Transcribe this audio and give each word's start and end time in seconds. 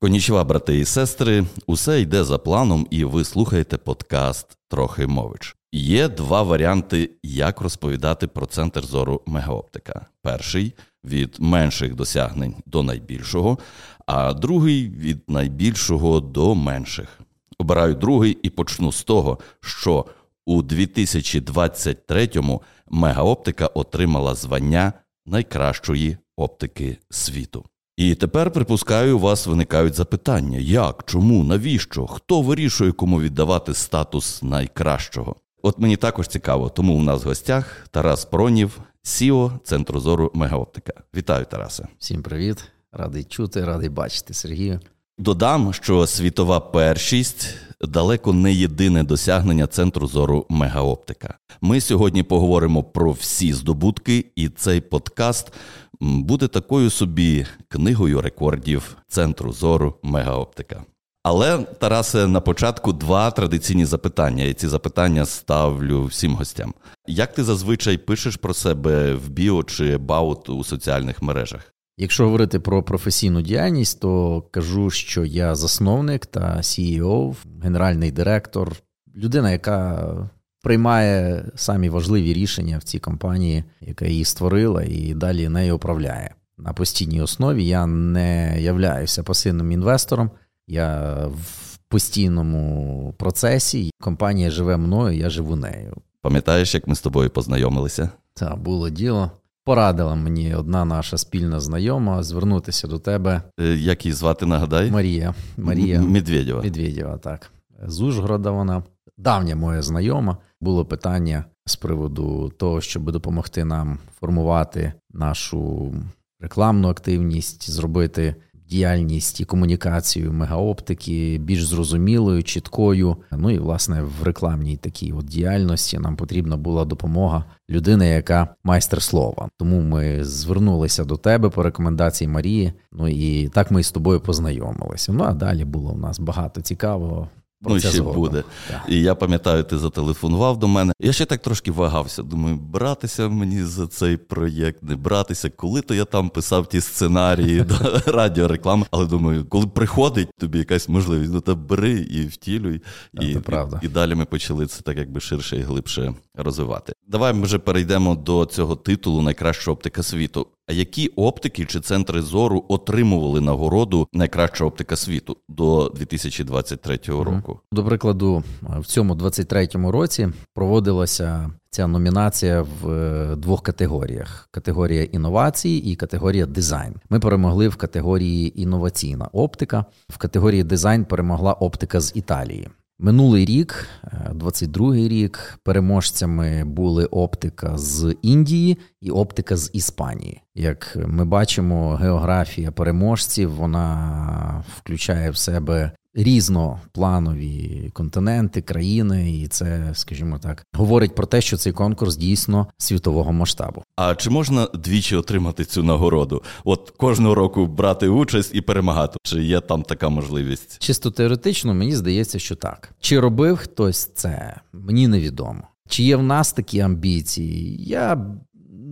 Конічва, 0.00 0.44
брати 0.44 0.78
і 0.78 0.84
сестри, 0.84 1.44
усе 1.66 2.00
йде 2.00 2.24
за 2.24 2.38
планом, 2.38 2.86
і 2.90 3.04
ви 3.04 3.24
слухаєте 3.24 3.76
подкаст 3.76 4.58
Трохи 4.68 5.06
мович. 5.06 5.56
Є 5.72 6.08
два 6.08 6.42
варіанти, 6.42 7.10
як 7.22 7.60
розповідати 7.60 8.26
про 8.26 8.46
центр 8.46 8.84
зору 8.84 9.22
мегаоптика. 9.26 10.06
Перший 10.22 10.74
від 11.04 11.36
менших 11.38 11.94
досягнень 11.94 12.54
до 12.66 12.82
найбільшого, 12.82 13.58
а 14.06 14.32
другий 14.32 14.88
від 14.88 15.22
найбільшого 15.28 16.20
до 16.20 16.54
менших. 16.54 17.20
Обираю 17.58 17.94
другий 17.94 18.38
і 18.42 18.50
почну 18.50 18.92
з 18.92 19.04
того, 19.04 19.38
що 19.60 20.06
у 20.46 20.62
2023-му 20.62 22.62
мегаоптика 22.88 23.66
отримала 23.66 24.34
звання 24.34 24.92
найкращої 25.26 26.16
оптики 26.36 26.98
світу. 27.10 27.64
І 27.98 28.14
тепер, 28.14 28.50
припускаю, 28.50 29.16
у 29.16 29.20
вас 29.20 29.46
виникають 29.46 29.94
запитання: 29.94 30.58
як, 30.58 31.02
чому, 31.06 31.44
навіщо, 31.44 32.06
хто 32.06 32.42
вирішує, 32.42 32.92
кому 32.92 33.20
віддавати 33.20 33.74
статус 33.74 34.42
найкращого? 34.42 35.36
От 35.62 35.78
мені 35.78 35.96
також 35.96 36.28
цікаво, 36.28 36.68
тому 36.68 36.94
у 36.94 37.02
нас 37.02 37.24
в 37.24 37.28
гостях 37.28 37.86
Тарас 37.90 38.24
Пронів, 38.24 38.80
Сіо 39.02 39.52
Центру 39.64 40.00
зору 40.00 40.30
Мегаоптика. 40.34 40.92
Вітаю, 41.16 41.44
Тарасе. 41.44 41.88
Всім 41.98 42.22
привіт, 42.22 42.64
радий 42.92 43.24
чути, 43.24 43.64
радий 43.64 43.88
бачити 43.88 44.34
Сергію. 44.34 44.80
Додам, 45.18 45.72
що 45.72 46.06
світова 46.06 46.60
першість 46.60 47.54
далеко 47.80 48.32
не 48.32 48.52
єдине 48.52 49.02
досягнення 49.02 49.66
центру 49.66 50.06
зору 50.06 50.46
Мегаоптика. 50.48 51.38
Ми 51.60 51.80
сьогодні 51.80 52.22
поговоримо 52.22 52.82
про 52.82 53.12
всі 53.12 53.52
здобутки, 53.52 54.24
і 54.36 54.48
цей 54.48 54.80
подкаст 54.80 55.52
буде 56.00 56.48
такою 56.48 56.90
собі 56.90 57.46
книгою 57.68 58.20
рекордів 58.20 58.96
центру 59.08 59.52
зору 59.52 59.94
Мегаоптика. 60.02 60.84
Але, 61.22 61.58
Тарасе, 61.58 62.26
на 62.26 62.40
початку 62.40 62.92
два 62.92 63.30
традиційні 63.30 63.84
запитання. 63.84 64.44
І 64.44 64.54
ці 64.54 64.68
запитання 64.68 65.26
ставлю 65.26 66.04
всім 66.04 66.34
гостям. 66.34 66.74
Як 67.06 67.34
ти 67.34 67.44
зазвичай 67.44 67.98
пишеш 67.98 68.36
про 68.36 68.54
себе 68.54 69.14
в 69.14 69.28
біо 69.28 69.64
чи 69.64 69.96
баут 69.96 70.48
у 70.48 70.64
соціальних 70.64 71.22
мережах? 71.22 71.74
Якщо 72.00 72.24
говорити 72.24 72.60
про 72.60 72.82
професійну 72.82 73.42
діяльність, 73.42 74.00
то 74.00 74.42
кажу, 74.50 74.90
що 74.90 75.24
я 75.24 75.54
засновник 75.54 76.26
та 76.26 76.56
CEO, 76.56 77.34
генеральний 77.62 78.12
директор, 78.12 78.72
людина, 79.16 79.50
яка 79.50 80.30
приймає 80.62 81.44
самі 81.54 81.88
важливі 81.88 82.32
рішення 82.32 82.78
в 82.78 82.82
цій 82.82 82.98
компанії, 82.98 83.64
яка 83.80 84.06
її 84.06 84.24
створила, 84.24 84.82
і 84.82 85.14
далі 85.14 85.48
нею 85.48 85.76
управляє. 85.76 86.34
На 86.58 86.72
постійній 86.72 87.22
основі 87.22 87.66
я 87.66 87.86
не 87.86 88.60
являюся 88.62 89.22
пасивним 89.22 89.72
інвестором. 89.72 90.30
Я 90.66 91.14
в 91.26 91.78
постійному 91.88 93.14
процесі. 93.18 93.90
Компанія 94.00 94.50
живе 94.50 94.76
мною, 94.76 95.18
я 95.18 95.30
живу 95.30 95.56
нею. 95.56 95.96
Пам'ятаєш, 96.22 96.74
як 96.74 96.86
ми 96.88 96.94
з 96.94 97.00
тобою 97.00 97.30
познайомилися? 97.30 98.10
Так, 98.34 98.58
було 98.58 98.90
діло. 98.90 99.30
Порадила 99.64 100.14
мені 100.14 100.54
одна 100.54 100.84
наша 100.84 101.18
спільна 101.18 101.60
знайома 101.60 102.22
звернутися 102.22 102.88
до 102.88 102.98
тебе. 102.98 103.42
Е, 103.60 103.64
як 103.64 104.04
її 104.04 104.14
звати, 104.14 104.46
нагадай? 104.46 104.90
Марія. 104.90 105.34
Марія 105.56 106.00
Медведєва. 106.00 106.62
Медведєва, 106.62 107.18
так. 107.18 107.50
З 107.86 108.00
Ужгорода 108.00 108.50
вона. 108.50 108.82
Давня 109.18 109.56
моя 109.56 109.82
знайома. 109.82 110.36
Було 110.60 110.84
питання 110.84 111.44
з 111.66 111.76
приводу 111.76 112.52
того, 112.58 112.80
щоб 112.80 113.10
допомогти 113.10 113.64
нам 113.64 113.98
формувати 114.20 114.92
нашу 115.10 115.92
рекламну 116.40 116.88
активність, 116.88 117.70
зробити 117.70 118.34
діяльність 118.68 119.40
і 119.40 119.44
комунікацію 119.44 120.32
мегаоптики 120.32 121.38
більш 121.38 121.64
зрозумілою, 121.64 122.42
чіткою. 122.42 123.16
Ну 123.32 123.50
і 123.50 123.58
власне 123.58 124.02
в 124.02 124.22
рекламній 124.22 124.76
такій 124.76 125.12
от 125.12 125.24
діяльності 125.24 125.98
нам 125.98 126.16
потрібна 126.16 126.56
була 126.56 126.84
допомога 126.84 127.44
людини, 127.70 128.08
яка 128.08 128.48
майстер 128.64 129.02
слова. 129.02 129.48
Тому 129.56 129.80
ми 129.80 130.24
звернулися 130.24 131.04
до 131.04 131.16
тебе 131.16 131.48
по 131.48 131.62
рекомендації 131.62 132.28
Марії. 132.28 132.72
Ну 132.92 133.08
і 133.08 133.48
так 133.48 133.70
ми 133.70 133.82
з 133.82 133.92
тобою 133.92 134.20
познайомилися. 134.20 135.12
Ну 135.12 135.24
а 135.24 135.32
далі 135.32 135.64
було 135.64 135.90
у 135.90 135.98
нас 135.98 136.18
багато 136.18 136.60
цікавого. 136.60 137.28
Ну, 137.60 137.80
ще 137.80 137.90
згодом. 137.90 138.14
буде. 138.14 138.44
Так. 138.68 138.80
І 138.88 139.00
я 139.00 139.14
пам'ятаю, 139.14 139.64
ти 139.64 139.78
зателефонував 139.78 140.58
до 140.58 140.68
мене. 140.68 140.92
Я 141.00 141.12
ще 141.12 141.24
так 141.24 141.42
трошки 141.42 141.70
вагався. 141.70 142.22
Думаю, 142.22 142.56
братися 142.56 143.28
мені 143.28 143.64
за 143.64 143.86
цей 143.86 144.16
проєкт, 144.16 144.82
не 144.82 144.96
братися, 144.96 145.50
коли 145.50 145.80
то 145.80 145.94
я 145.94 146.04
там 146.04 146.28
писав 146.30 146.66
ті 146.66 146.80
сценарії 146.80 147.60
до 147.64 147.74
радіореклами. 148.12 148.86
Але 148.90 149.06
думаю, 149.06 149.44
коли 149.44 149.66
приходить 149.66 150.28
тобі 150.38 150.58
якась 150.58 150.88
можливість, 150.88 151.32
ну 151.32 151.40
то 151.40 151.56
бери 151.56 151.90
і 151.90 152.26
втілюй. 152.26 152.82
І, 153.20 153.26
і, 153.26 153.38
і 153.82 153.88
далі 153.88 154.14
ми 154.14 154.24
почали 154.24 154.66
це 154.66 154.82
так 154.82 154.98
якби 154.98 155.20
ширше 155.20 155.56
і 155.56 155.62
глибше 155.62 156.14
розвивати. 156.34 156.92
Давай 157.06 157.32
ми 157.32 157.42
вже 157.42 157.58
перейдемо 157.58 158.14
до 158.14 158.44
цього 158.44 158.76
титулу 158.76 159.22
Найкраща 159.22 159.70
оптика 159.70 160.02
світу. 160.02 160.46
А 160.68 160.72
які 160.72 161.08
оптики 161.08 161.64
чи 161.64 161.80
центри 161.80 162.22
зору 162.22 162.64
отримували 162.68 163.40
нагороду 163.40 164.08
найкраща 164.12 164.64
оптика 164.64 164.96
світу 164.96 165.36
до 165.48 165.92
2023 165.96 166.98
року? 167.06 167.60
До 167.72 167.84
прикладу, 167.84 168.42
в 168.62 168.86
цьому 168.86 169.14
23-му 169.14 169.92
році 169.92 170.28
проводилася 170.54 171.50
ця 171.70 171.86
номінація 171.86 172.62
в 172.62 172.90
е, 172.90 173.36
двох 173.36 173.62
категоріях: 173.62 174.48
категорія 174.50 175.02
інновацій 175.02 175.70
і 175.70 175.96
категорія 175.96 176.46
дизайн. 176.46 176.94
Ми 177.10 177.20
перемогли 177.20 177.68
в 177.68 177.76
категорії 177.76 178.62
інноваційна 178.62 179.28
оптика. 179.32 179.84
В 180.08 180.18
категорії 180.18 180.64
дизайн 180.64 181.04
перемогла 181.04 181.52
оптика 181.52 182.00
з 182.00 182.12
Італії. 182.16 182.68
Минулий 183.00 183.44
рік, 183.44 183.86
22-й 184.34 185.04
е, 185.04 185.08
рік, 185.08 185.58
переможцями 185.62 186.64
були 186.64 187.04
оптика 187.04 187.78
з 187.78 188.16
Індії 188.22 188.78
і 189.00 189.10
оптика 189.10 189.56
з 189.56 189.70
Іспанії. 189.72 190.42
Як 190.54 190.98
ми 191.06 191.24
бачимо, 191.24 191.94
географія 191.94 192.72
переможців 192.72 193.54
вона 193.54 194.64
включає 194.76 195.30
в 195.30 195.36
себе 195.36 195.92
різнопланові 196.18 197.90
континенти, 197.92 198.62
країни, 198.62 199.38
і 199.38 199.48
це, 199.48 199.90
скажімо 199.94 200.38
так, 200.38 200.64
говорить 200.72 201.14
про 201.14 201.26
те, 201.26 201.40
що 201.40 201.56
цей 201.56 201.72
конкурс 201.72 202.16
дійсно 202.16 202.66
світового 202.78 203.32
масштабу. 203.32 203.82
А 203.96 204.14
чи 204.14 204.30
можна 204.30 204.68
двічі 204.74 205.16
отримати 205.16 205.64
цю 205.64 205.82
нагороду? 205.82 206.42
От 206.64 206.90
кожного 206.96 207.34
року 207.34 207.66
брати 207.66 208.08
участь 208.08 208.54
і 208.54 208.60
перемагати? 208.60 209.18
Чи 209.22 209.42
є 209.42 209.60
там 209.60 209.82
така 209.82 210.08
можливість? 210.08 210.78
Чисто 210.78 211.10
теоретично, 211.10 211.74
мені 211.74 211.96
здається, 211.96 212.38
що 212.38 212.56
так. 212.56 212.92
Чи 213.00 213.20
робив 213.20 213.56
хтось 213.56 214.10
це? 214.14 214.60
Мені 214.72 215.08
невідомо. 215.08 215.62
Чи 215.88 216.02
є 216.02 216.16
в 216.16 216.22
нас 216.22 216.52
такі 216.52 216.80
амбіції? 216.80 217.84
Я 217.84 218.26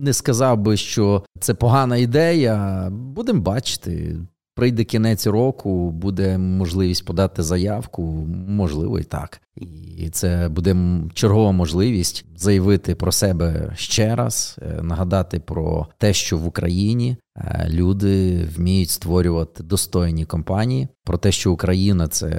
не 0.01 0.13
сказав 0.13 0.57
би, 0.57 0.77
що 0.77 1.23
це 1.39 1.53
погана 1.53 1.97
ідея. 1.97 2.87
Будемо 2.91 3.41
бачити. 3.41 4.17
Прийде 4.57 4.83
кінець 4.83 5.27
року, 5.27 5.91
буде 5.91 6.37
можливість 6.37 7.05
подати 7.05 7.43
заявку, 7.43 8.03
можливо, 8.47 8.99
і 8.99 9.03
так. 9.03 9.41
І 9.97 10.09
це 10.11 10.49
буде 10.49 10.75
чергова 11.13 11.51
можливість 11.51 12.25
заявити 12.37 12.95
про 12.95 13.11
себе 13.11 13.71
ще 13.75 14.15
раз, 14.15 14.59
е, 14.61 14.81
нагадати 14.81 15.39
про 15.39 15.87
те, 15.97 16.13
що 16.13 16.37
в 16.37 16.47
Україні 16.47 17.17
е, 17.37 17.67
люди 17.69 18.43
вміють 18.55 18.89
створювати 18.89 19.63
достойні 19.63 20.25
компанії, 20.25 20.87
про 21.03 21.17
те, 21.17 21.31
що 21.31 21.51
Україна 21.51 22.07
це 22.07 22.31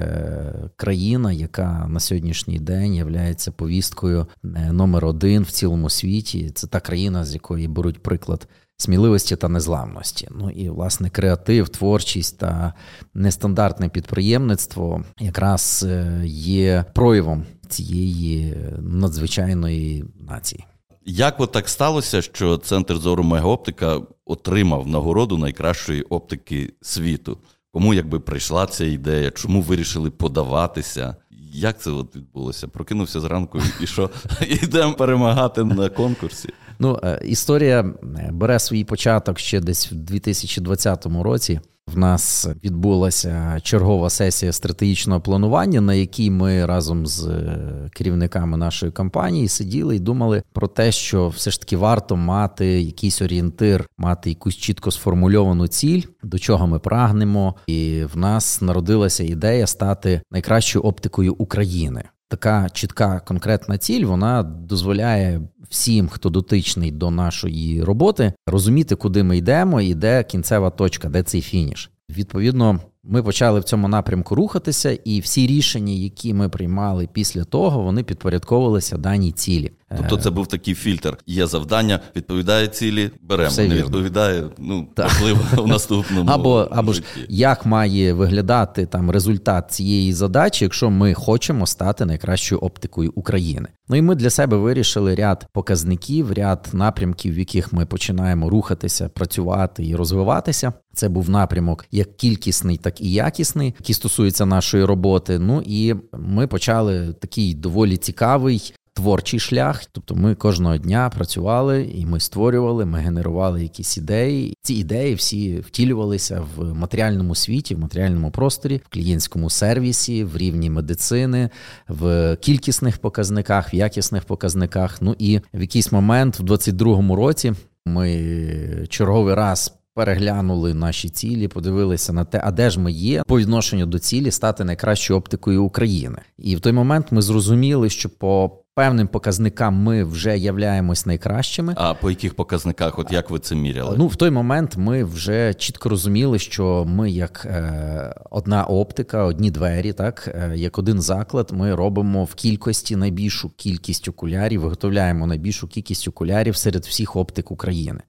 країна, 0.75 1.31
яка 1.31 1.87
на 1.87 1.99
сьогоднішній 1.99 2.59
день 2.59 2.95
є 2.95 3.35
повісткою 3.57 4.27
е, 4.43 4.71
номер 4.71 5.05
один 5.05 5.43
в 5.43 5.51
цілому 5.51 5.89
світі. 5.89 6.51
Це 6.55 6.67
та 6.67 6.79
країна, 6.79 7.25
з 7.25 7.33
якої 7.33 7.67
беруть 7.67 8.03
приклад 8.03 8.47
сміливості 8.77 9.35
та 9.35 9.47
незламності. 9.49 10.27
Ну 10.31 10.49
і 10.49 10.69
власне 10.69 11.09
креатив, 11.09 11.69
творчість 11.69 12.37
та 12.37 12.73
нестандартне 13.13 13.89
підприємництво 13.89 15.03
якраз 15.19 15.87
є 16.25 16.85
проявом 16.93 17.45
цієї 17.69 18.57
надзвичайної 18.81 20.05
нації. 20.29 20.65
Як 21.05 21.39
от 21.39 21.51
так 21.51 21.69
сталося, 21.69 22.21
що 22.21 22.57
центр 22.57 22.97
зору 22.97 23.23
Мегаоптика 23.23 24.01
отримав 24.25 24.87
нагороду 24.87 25.37
найкращої 25.37 26.01
оптики 26.01 26.73
світу? 26.81 27.37
Кому 27.71 27.93
якби 27.93 28.19
прийшла 28.19 28.65
ця 28.65 28.85
ідея? 28.85 29.31
Чому 29.31 29.61
вирішили 29.61 30.11
подаватися? 30.11 31.15
Як 31.51 31.81
це 31.81 31.91
от 31.91 32.15
відбулося? 32.15 32.67
Прокинувся 32.67 33.19
зранку 33.19 33.59
і 33.81 33.87
що 33.87 34.09
йдемо 34.63 34.93
перемагати 34.93 35.63
на 35.63 35.89
конкурсі? 35.89 36.49
Ну, 36.79 36.99
е, 37.03 37.21
історія 37.25 37.79
е, 37.79 38.29
бере 38.31 38.59
свій 38.59 38.83
початок 38.83 39.39
ще 39.39 39.59
десь 39.59 39.91
в 39.91 39.95
2020 39.95 41.05
році. 41.05 41.59
В 41.93 41.97
нас 41.97 42.47
відбулася 42.63 43.59
чергова 43.63 44.09
сесія 44.09 44.51
стратегічного 44.51 45.21
планування, 45.21 45.81
на 45.81 45.93
якій 45.93 46.31
ми 46.31 46.65
разом 46.65 47.07
з 47.07 47.27
е, 47.27 47.89
керівниками 47.93 48.57
нашої 48.57 48.91
компанії 48.91 49.47
сиділи 49.47 49.95
і 49.95 49.99
думали 49.99 50.43
про 50.53 50.67
те, 50.67 50.91
що 50.91 51.27
все 51.27 51.51
ж 51.51 51.59
таки 51.59 51.77
варто 51.77 52.15
мати 52.15 52.81
якийсь 52.81 53.21
орієнтир, 53.21 53.89
мати 53.97 54.29
якусь 54.29 54.55
чітко 54.55 54.91
сформульовану 54.91 55.67
ціль, 55.67 56.01
до 56.23 56.39
чого 56.39 56.67
ми 56.67 56.79
прагнемо. 56.79 57.55
І 57.67 58.03
в 58.13 58.17
нас 58.17 58.61
народилася 58.61 59.23
ідея 59.23 59.67
стати 59.67 60.21
найкращою 60.31 60.83
оптикою 60.83 61.33
України. 61.33 62.03
Така 62.29 62.69
чітка 62.69 63.19
конкретна 63.19 63.77
ціль 63.77 64.05
вона 64.05 64.43
дозволяє 64.43 65.41
всім, 65.69 66.07
хто 66.07 66.29
дотичний 66.29 66.91
до 66.91 67.11
нашої 67.11 67.83
роботи, 67.83 68.33
розуміти, 68.47 68.95
куди 68.95 69.23
ми 69.23 69.37
йдемо, 69.37 69.81
і 69.81 69.93
де 69.93 70.23
кінцева 70.23 70.69
точка, 70.69 71.09
де 71.09 71.23
цей 71.23 71.41
фініш. 71.41 71.91
Відповідно, 72.09 72.79
ми 73.03 73.23
почали 73.23 73.59
в 73.59 73.63
цьому 73.63 73.87
напрямку 73.87 74.35
рухатися, 74.35 74.91
і 74.91 75.19
всі 75.19 75.47
рішення, 75.47 75.93
які 75.93 76.33
ми 76.33 76.49
приймали 76.49 77.09
після 77.13 77.43
того, 77.43 77.83
вони 77.83 78.03
підпорядковувалися 78.03 78.97
даній 78.97 79.31
цілі. 79.31 79.71
Тобто, 79.97 80.17
це 80.17 80.29
був 80.29 80.47
такий 80.47 80.73
фільтр. 80.73 81.17
Є 81.25 81.47
завдання, 81.47 81.99
відповідає 82.15 82.67
цілі, 82.67 83.11
беремо. 83.21 83.49
Все 83.49 83.61
не 83.61 83.75
вірно. 83.75 83.85
відповідає, 83.85 84.43
ну 84.57 84.87
можливо, 84.97 85.39
в 85.57 85.67
наступному 85.67 86.31
або 86.31 86.67
або 86.71 86.93
ж 86.93 87.03
як 87.29 87.65
має 87.65 88.13
виглядати 88.13 88.85
там 88.85 89.11
результат 89.11 89.71
цієї 89.71 90.13
задачі, 90.13 90.65
якщо 90.65 90.89
ми 90.89 91.13
хочемо 91.13 91.67
стати 91.67 92.05
найкращою 92.05 92.61
оптикою 92.61 93.11
України. 93.15 93.67
Ну 93.89 93.95
і 93.95 94.01
ми 94.01 94.15
для 94.15 94.29
себе 94.29 94.57
вирішили 94.57 95.15
ряд 95.15 95.47
показників, 95.53 96.33
ряд 96.33 96.69
напрямків, 96.73 97.33
в 97.33 97.39
яких 97.39 97.73
ми 97.73 97.85
починаємо 97.85 98.49
рухатися, 98.49 99.09
працювати 99.09 99.87
і 99.87 99.95
розвиватися. 99.95 100.73
Це 100.93 101.09
був 101.09 101.29
напрямок 101.29 101.85
як 101.91 102.17
кількісний, 102.17 102.77
так 102.77 103.01
і 103.01 103.11
якісний, 103.11 103.75
який 103.79 103.95
стосується 103.95 104.45
нашої 104.45 104.83
роботи. 104.85 105.39
Ну 105.39 105.63
і 105.65 105.95
ми 106.13 106.47
почали 106.47 107.13
такий 107.13 107.53
доволі 107.53 107.97
цікавий. 107.97 108.73
Творчий 108.99 109.39
шлях, 109.39 109.85
тобто 109.91 110.15
ми 110.15 110.35
кожного 110.35 110.77
дня 110.77 111.11
працювали 111.15 111.83
і 111.95 112.05
ми 112.05 112.19
створювали, 112.19 112.85
ми 112.85 112.99
генерували 112.99 113.61
якісь 113.61 113.97
ідеї. 113.97 114.53
Ці 114.61 114.73
ідеї 114.73 115.15
всі 115.15 115.59
втілювалися 115.59 116.43
в 116.55 116.73
матеріальному 116.73 117.35
світі, 117.35 117.75
в 117.75 117.79
матеріальному 117.79 118.31
просторі, 118.31 118.81
в 118.85 118.89
клієнтському 118.89 119.49
сервісі, 119.49 120.23
в 120.23 120.37
рівні 120.37 120.69
медицини, 120.69 121.49
в 121.87 122.35
кількісних 122.41 122.97
показниках, 122.97 123.73
в 123.73 123.75
якісних 123.75 124.23
показниках. 124.23 125.01
Ну 125.01 125.15
і 125.19 125.39
в 125.53 125.61
якийсь 125.61 125.91
момент, 125.91 126.39
в 126.39 126.43
22-му 126.43 127.15
році, 127.15 127.53
ми 127.85 128.87
черговий 128.89 129.35
раз 129.35 129.79
переглянули 129.93 130.73
наші 130.73 131.09
цілі, 131.09 131.47
подивилися 131.47 132.13
на 132.13 132.25
те, 132.25 132.41
а 132.43 132.51
де 132.51 132.69
ж 132.69 132.79
ми 132.79 132.91
є 132.91 133.23
по 133.27 133.39
відношенню 133.39 133.85
до 133.85 133.99
цілі 133.99 134.31
стати 134.31 134.63
найкращою 134.63 135.19
оптикою 135.19 135.63
України. 135.63 136.17
І 136.37 136.55
в 136.55 136.59
той 136.59 136.73
момент 136.73 137.11
ми 137.11 137.21
зрозуміли, 137.21 137.89
що 137.89 138.09
по 138.09 138.51
певним 138.79 139.07
показникам 139.07 139.75
ми 139.75 140.03
вже 140.03 140.37
являємось 140.37 141.05
найкращими. 141.05 141.73
А 141.77 141.93
по 141.93 142.09
яких 142.09 142.35
показниках, 142.35 142.99
от 142.99 143.11
як 143.11 143.29
ви 143.29 143.39
це 143.39 143.55
міряли? 143.55 143.95
Ну 143.97 144.07
в 144.07 144.15
той 144.15 144.29
момент 144.29 144.77
ми 144.77 145.03
вже 145.03 145.53
чітко 145.53 145.89
розуміли, 145.89 146.39
що 146.39 146.85
ми 146.87 147.11
як 147.11 147.45
е, 147.45 148.15
одна 148.29 148.63
оптика, 148.63 149.23
одні 149.23 149.51
двері, 149.51 149.93
так 149.93 150.27
е, 150.27 150.53
як 150.55 150.77
один 150.77 151.01
заклад, 151.01 151.51
ми 151.53 151.75
робимо 151.75 152.23
в 152.23 152.33
кількості 152.33 152.95
найбільшу 152.95 153.49
кількість 153.49 154.07
окулярів, 154.07 154.61
виготовляємо 154.61 155.27
найбільшу 155.27 155.67
кількість 155.67 156.07
окулярів 156.07 156.55
серед 156.55 156.85
всіх 156.85 157.15
оптик 157.15 157.51
України. 157.51 158.01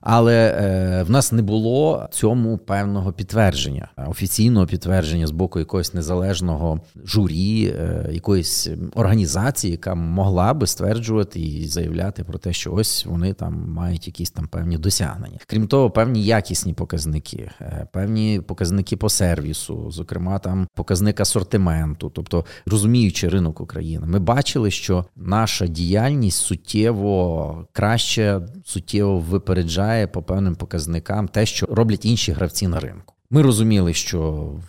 Але 0.00 0.56
е, 0.60 1.02
в 1.02 1.10
нас 1.10 1.32
не 1.32 1.42
було 1.42 2.08
цьому 2.10 2.58
певного 2.58 3.12
підтвердження, 3.12 3.88
офіційного 4.06 4.66
підтвердження 4.66 5.26
з 5.26 5.30
боку 5.30 5.58
якогось 5.58 5.94
незалежного 5.94 6.80
журі, 7.04 7.66
е, 7.66 8.08
якоїсь 8.12 8.68
організації, 8.94 9.70
яка 9.70 9.94
могла 10.10 10.54
би 10.54 10.66
стверджувати 10.66 11.40
і 11.40 11.66
заявляти 11.66 12.24
про 12.24 12.38
те, 12.38 12.52
що 12.52 12.72
ось 12.72 13.06
вони 13.06 13.32
там 13.32 13.70
мають 13.70 14.06
якісь 14.06 14.30
там 14.30 14.46
певні 14.46 14.78
досягнення. 14.78 15.38
Крім 15.46 15.66
того, 15.66 15.90
певні 15.90 16.24
якісні 16.24 16.74
показники, 16.74 17.50
е, 17.60 17.88
певні 17.92 18.40
показники 18.40 18.96
по 18.96 19.08
сервісу, 19.08 19.90
зокрема 19.90 20.38
там 20.38 20.68
показник 20.74 21.20
асортименту, 21.20 22.10
тобто 22.10 22.44
розуміючи 22.66 23.28
ринок 23.28 23.60
України, 23.60 24.06
ми 24.06 24.18
бачили, 24.18 24.70
що 24.70 25.04
наша 25.16 25.66
діяльність 25.66 26.38
суттєво 26.38 27.66
краще, 27.72 28.40
суттєво 28.64 29.18
випереджає 29.18 30.06
по 30.06 30.22
певним 30.22 30.54
показникам 30.54 31.28
те, 31.28 31.46
що 31.46 31.66
роблять 31.66 32.04
інші 32.04 32.32
гравці 32.32 32.68
на 32.68 32.80
ринку. 32.80 33.14
Ми 33.30 33.42
розуміли, 33.42 33.94
що 33.94 34.20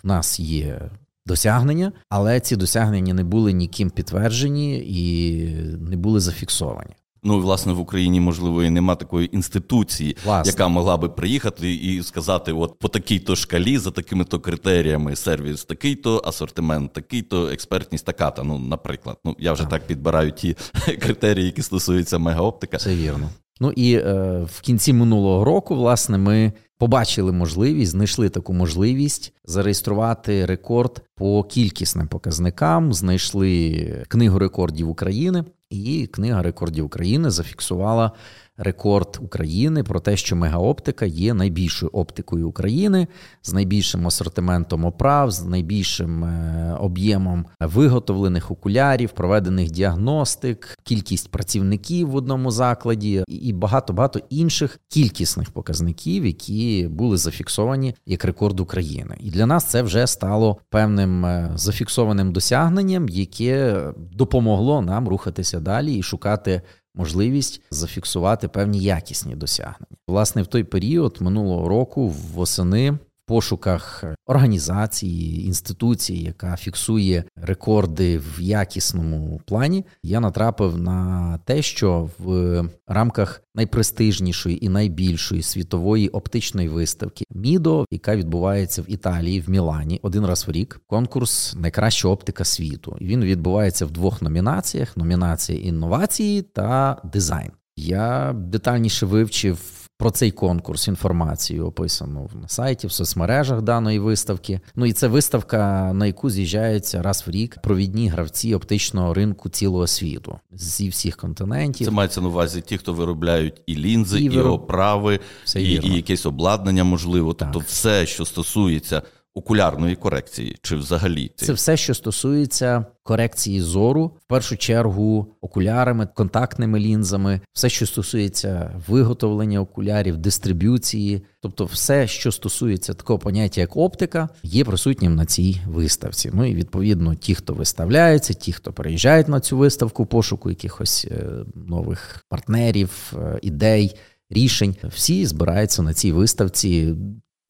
в 0.02 0.06
нас 0.06 0.40
є 0.40 0.90
досягнення, 1.26 1.92
але 2.08 2.40
ці 2.40 2.56
досягнення 2.56 3.14
не 3.14 3.24
були 3.24 3.52
ніким 3.52 3.90
підтверджені 3.90 4.78
і 4.78 5.44
не 5.80 5.96
були 5.96 6.20
зафіксовані. 6.20 6.94
Ну, 7.24 7.38
і, 7.38 7.40
власне, 7.40 7.72
в 7.72 7.80
Україні, 7.80 8.20
можливо, 8.20 8.62
і 8.62 8.70
нема 8.70 8.94
такої 8.94 9.36
інституції, 9.36 10.16
Власне. 10.24 10.52
яка 10.52 10.68
могла 10.68 10.96
би 10.96 11.08
приїхати 11.08 11.74
і 11.74 12.02
сказати: 12.02 12.52
от 12.52 12.78
по 12.78 12.88
такій-то 12.88 13.36
шкалі, 13.36 13.78
за 13.78 13.90
такими-то 13.90 14.40
критеріями, 14.40 15.16
сервіс 15.16 15.64
такий-то, 15.64 16.22
асортимент 16.24 16.92
такий-то, 16.92 17.48
експертність 17.48 18.04
така-то. 18.04 18.44
Ну, 18.44 18.58
наприклад, 18.58 19.16
ну 19.24 19.36
я 19.38 19.52
вже 19.52 19.64
так 19.64 19.86
підбираю 19.86 20.32
ті 20.32 20.56
критерії, 21.00 21.46
які 21.46 21.62
стосуються 21.62 22.18
мегаоптика. 22.18 22.76
Це 22.76 22.94
вірно. 22.94 23.30
Ну 23.60 23.72
і 23.72 23.94
е, 23.94 24.46
в 24.52 24.60
кінці 24.60 24.92
минулого 24.92 25.44
року, 25.44 25.76
власне, 25.76 26.18
ми 26.18 26.52
побачили 26.82 27.32
можливість, 27.32 27.92
знайшли 27.92 28.28
таку 28.28 28.52
можливість 28.52 29.32
зареєструвати 29.44 30.46
рекорд 30.46 31.02
по 31.14 31.44
кількісним 31.44 32.08
показникам. 32.08 32.92
Знайшли 32.92 34.04
книгу 34.08 34.38
рекордів 34.38 34.88
України, 34.88 35.44
і 35.70 36.06
книга 36.06 36.42
рекордів 36.42 36.84
України 36.84 37.30
зафіксувала 37.30 38.12
рекорд 38.56 39.18
України 39.20 39.82
про 39.82 40.00
те, 40.00 40.16
що 40.16 40.36
мегаоптика 40.36 41.06
є 41.06 41.34
найбільшою 41.34 41.90
оптикою 41.92 42.48
України 42.48 43.08
з 43.42 43.52
найбільшим 43.52 44.06
асортиментом 44.06 44.84
оправ, 44.84 45.30
з 45.30 45.44
найбільшим 45.44 46.24
е, 46.24 46.76
об'ємом 46.80 47.46
виготовлених 47.60 48.50
окулярів, 48.50 49.10
проведених 49.10 49.70
діагностик, 49.70 50.78
кількість 50.82 51.30
працівників 51.30 52.10
в 52.10 52.16
одному 52.16 52.50
закладі 52.50 53.24
і 53.28 53.52
багато 53.52 53.92
багато 53.92 54.20
інших 54.30 54.80
кількісних 54.88 55.50
показників, 55.50 56.26
які 56.26 56.88
були 56.90 57.16
зафіксовані 57.16 57.94
як 58.06 58.24
рекорд 58.24 58.60
України. 58.60 59.16
І 59.20 59.30
для 59.30 59.46
нас 59.46 59.64
це 59.64 59.82
вже 59.82 60.06
стало 60.06 60.58
певним 60.70 61.26
е, 61.26 61.52
зафіксованим 61.54 62.32
досягненням, 62.32 63.08
яке 63.08 63.86
допомогло 63.96 64.82
нам 64.82 65.08
рухатися 65.08 65.60
далі 65.60 65.94
і 65.94 66.02
шукати 66.02 66.62
можливість 66.94 67.60
зафіксувати 67.70 68.48
певні 68.48 68.78
якісні 68.78 69.36
досягнення. 69.36 69.96
Власне, 70.08 70.42
в 70.42 70.46
той 70.46 70.64
період 70.64 71.16
минулого 71.20 71.68
року 71.68 72.08
восени. 72.08 72.98
Пошуках 73.26 74.04
організації, 74.26 75.46
інституції, 75.46 76.22
яка 76.22 76.56
фіксує 76.56 77.24
рекорди 77.36 78.18
в 78.18 78.40
якісному 78.40 79.40
плані, 79.46 79.84
я 80.02 80.20
натрапив 80.20 80.78
на 80.78 81.38
те, 81.44 81.62
що 81.62 82.08
в 82.18 82.64
рамках 82.86 83.42
найпрестижнішої 83.54 84.64
і 84.64 84.68
найбільшої 84.68 85.42
світової 85.42 86.08
оптичної 86.08 86.68
виставки 86.68 87.24
Мідо, 87.30 87.86
яка 87.90 88.16
відбувається 88.16 88.82
в 88.82 88.90
Італії, 88.90 89.40
в 89.40 89.50
Мілані, 89.50 90.00
один 90.02 90.26
раз 90.26 90.48
в 90.48 90.50
рік, 90.50 90.80
конкурс 90.86 91.54
Найкраща 91.56 92.08
оптика 92.08 92.44
світу. 92.44 92.96
Він 93.00 93.24
відбувається 93.24 93.86
в 93.86 93.90
двох 93.90 94.22
номінаціях: 94.22 94.96
номінація 94.96 95.60
інновації 95.60 96.42
та 96.42 97.00
дизайн. 97.04 97.50
Я 97.76 98.32
детальніше 98.32 99.06
вивчив 99.06 99.81
про 100.02 100.10
цей 100.10 100.30
конкурс 100.30 100.88
інформацію 100.88 101.66
описану 101.66 102.30
на 102.42 102.48
сайті, 102.48 102.86
в 102.86 102.92
соцмережах 102.92 103.62
даної 103.62 103.98
виставки. 103.98 104.60
Ну 104.74 104.86
і 104.86 104.92
це 104.92 105.08
виставка, 105.08 105.92
на 105.94 106.06
яку 106.06 106.30
з'їжджаються 106.30 107.02
раз 107.02 107.24
в 107.26 107.30
рік 107.30 107.58
провідні 107.62 108.08
гравці 108.08 108.54
оптичного 108.54 109.14
ринку 109.14 109.48
цілого 109.48 109.86
світу 109.86 110.38
зі 110.52 110.88
всіх 110.88 111.16
континентів. 111.16 111.86
Це 111.86 111.90
мається 111.90 112.20
на 112.20 112.28
увазі 112.28 112.60
ті, 112.60 112.78
хто 112.78 112.92
виробляють 112.92 113.62
і 113.66 113.76
лінзи, 113.76 114.20
І 114.20 114.24
і, 114.24 114.30
вироб- 114.30 114.52
оправи, 114.52 115.20
і, 115.56 115.60
і 115.62 115.96
якесь 115.96 116.26
обладнання, 116.26 116.84
можливо. 116.84 117.34
Тобто, 117.34 117.58
все, 117.58 118.06
що 118.06 118.24
стосується 118.24 119.02
окулярної 119.34 119.96
корекції, 119.96 120.56
чи 120.62 120.76
взагалі 120.76 121.30
Це 121.36 121.52
все, 121.52 121.76
що 121.76 121.94
стосується 121.94 122.84
корекції 123.02 123.60
зору, 123.60 124.06
в 124.06 124.28
першу 124.28 124.56
чергу 124.56 125.26
окулярами, 125.40 126.08
контактними 126.14 126.80
лінзами, 126.80 127.40
все, 127.52 127.68
що 127.68 127.86
стосується 127.86 128.80
виготовлення 128.88 129.60
окулярів, 129.60 130.16
дистриб'юції, 130.16 131.22
тобто 131.40 131.64
все, 131.64 132.06
що 132.06 132.32
стосується 132.32 132.94
такого 132.94 133.18
поняття, 133.18 133.60
як 133.60 133.76
оптика, 133.76 134.28
є 134.42 134.64
присутнім 134.64 135.14
на 135.14 135.26
цій 135.26 135.60
виставці. 135.66 136.30
Ну 136.34 136.44
і 136.44 136.54
відповідно, 136.54 137.14
ті, 137.14 137.34
хто 137.34 137.54
виставляється, 137.54 138.34
ті, 138.34 138.52
хто 138.52 138.72
приїжджають 138.72 139.28
на 139.28 139.40
цю 139.40 139.58
виставку, 139.58 140.06
пошуку 140.06 140.50
якихось 140.50 141.06
е, 141.10 141.26
нових 141.54 142.24
партнерів, 142.28 143.12
е, 143.16 143.38
ідей, 143.42 143.96
рішень, 144.30 144.76
всі 144.88 145.26
збираються 145.26 145.82
на 145.82 145.94
цій 145.94 146.12
виставці. 146.12 146.94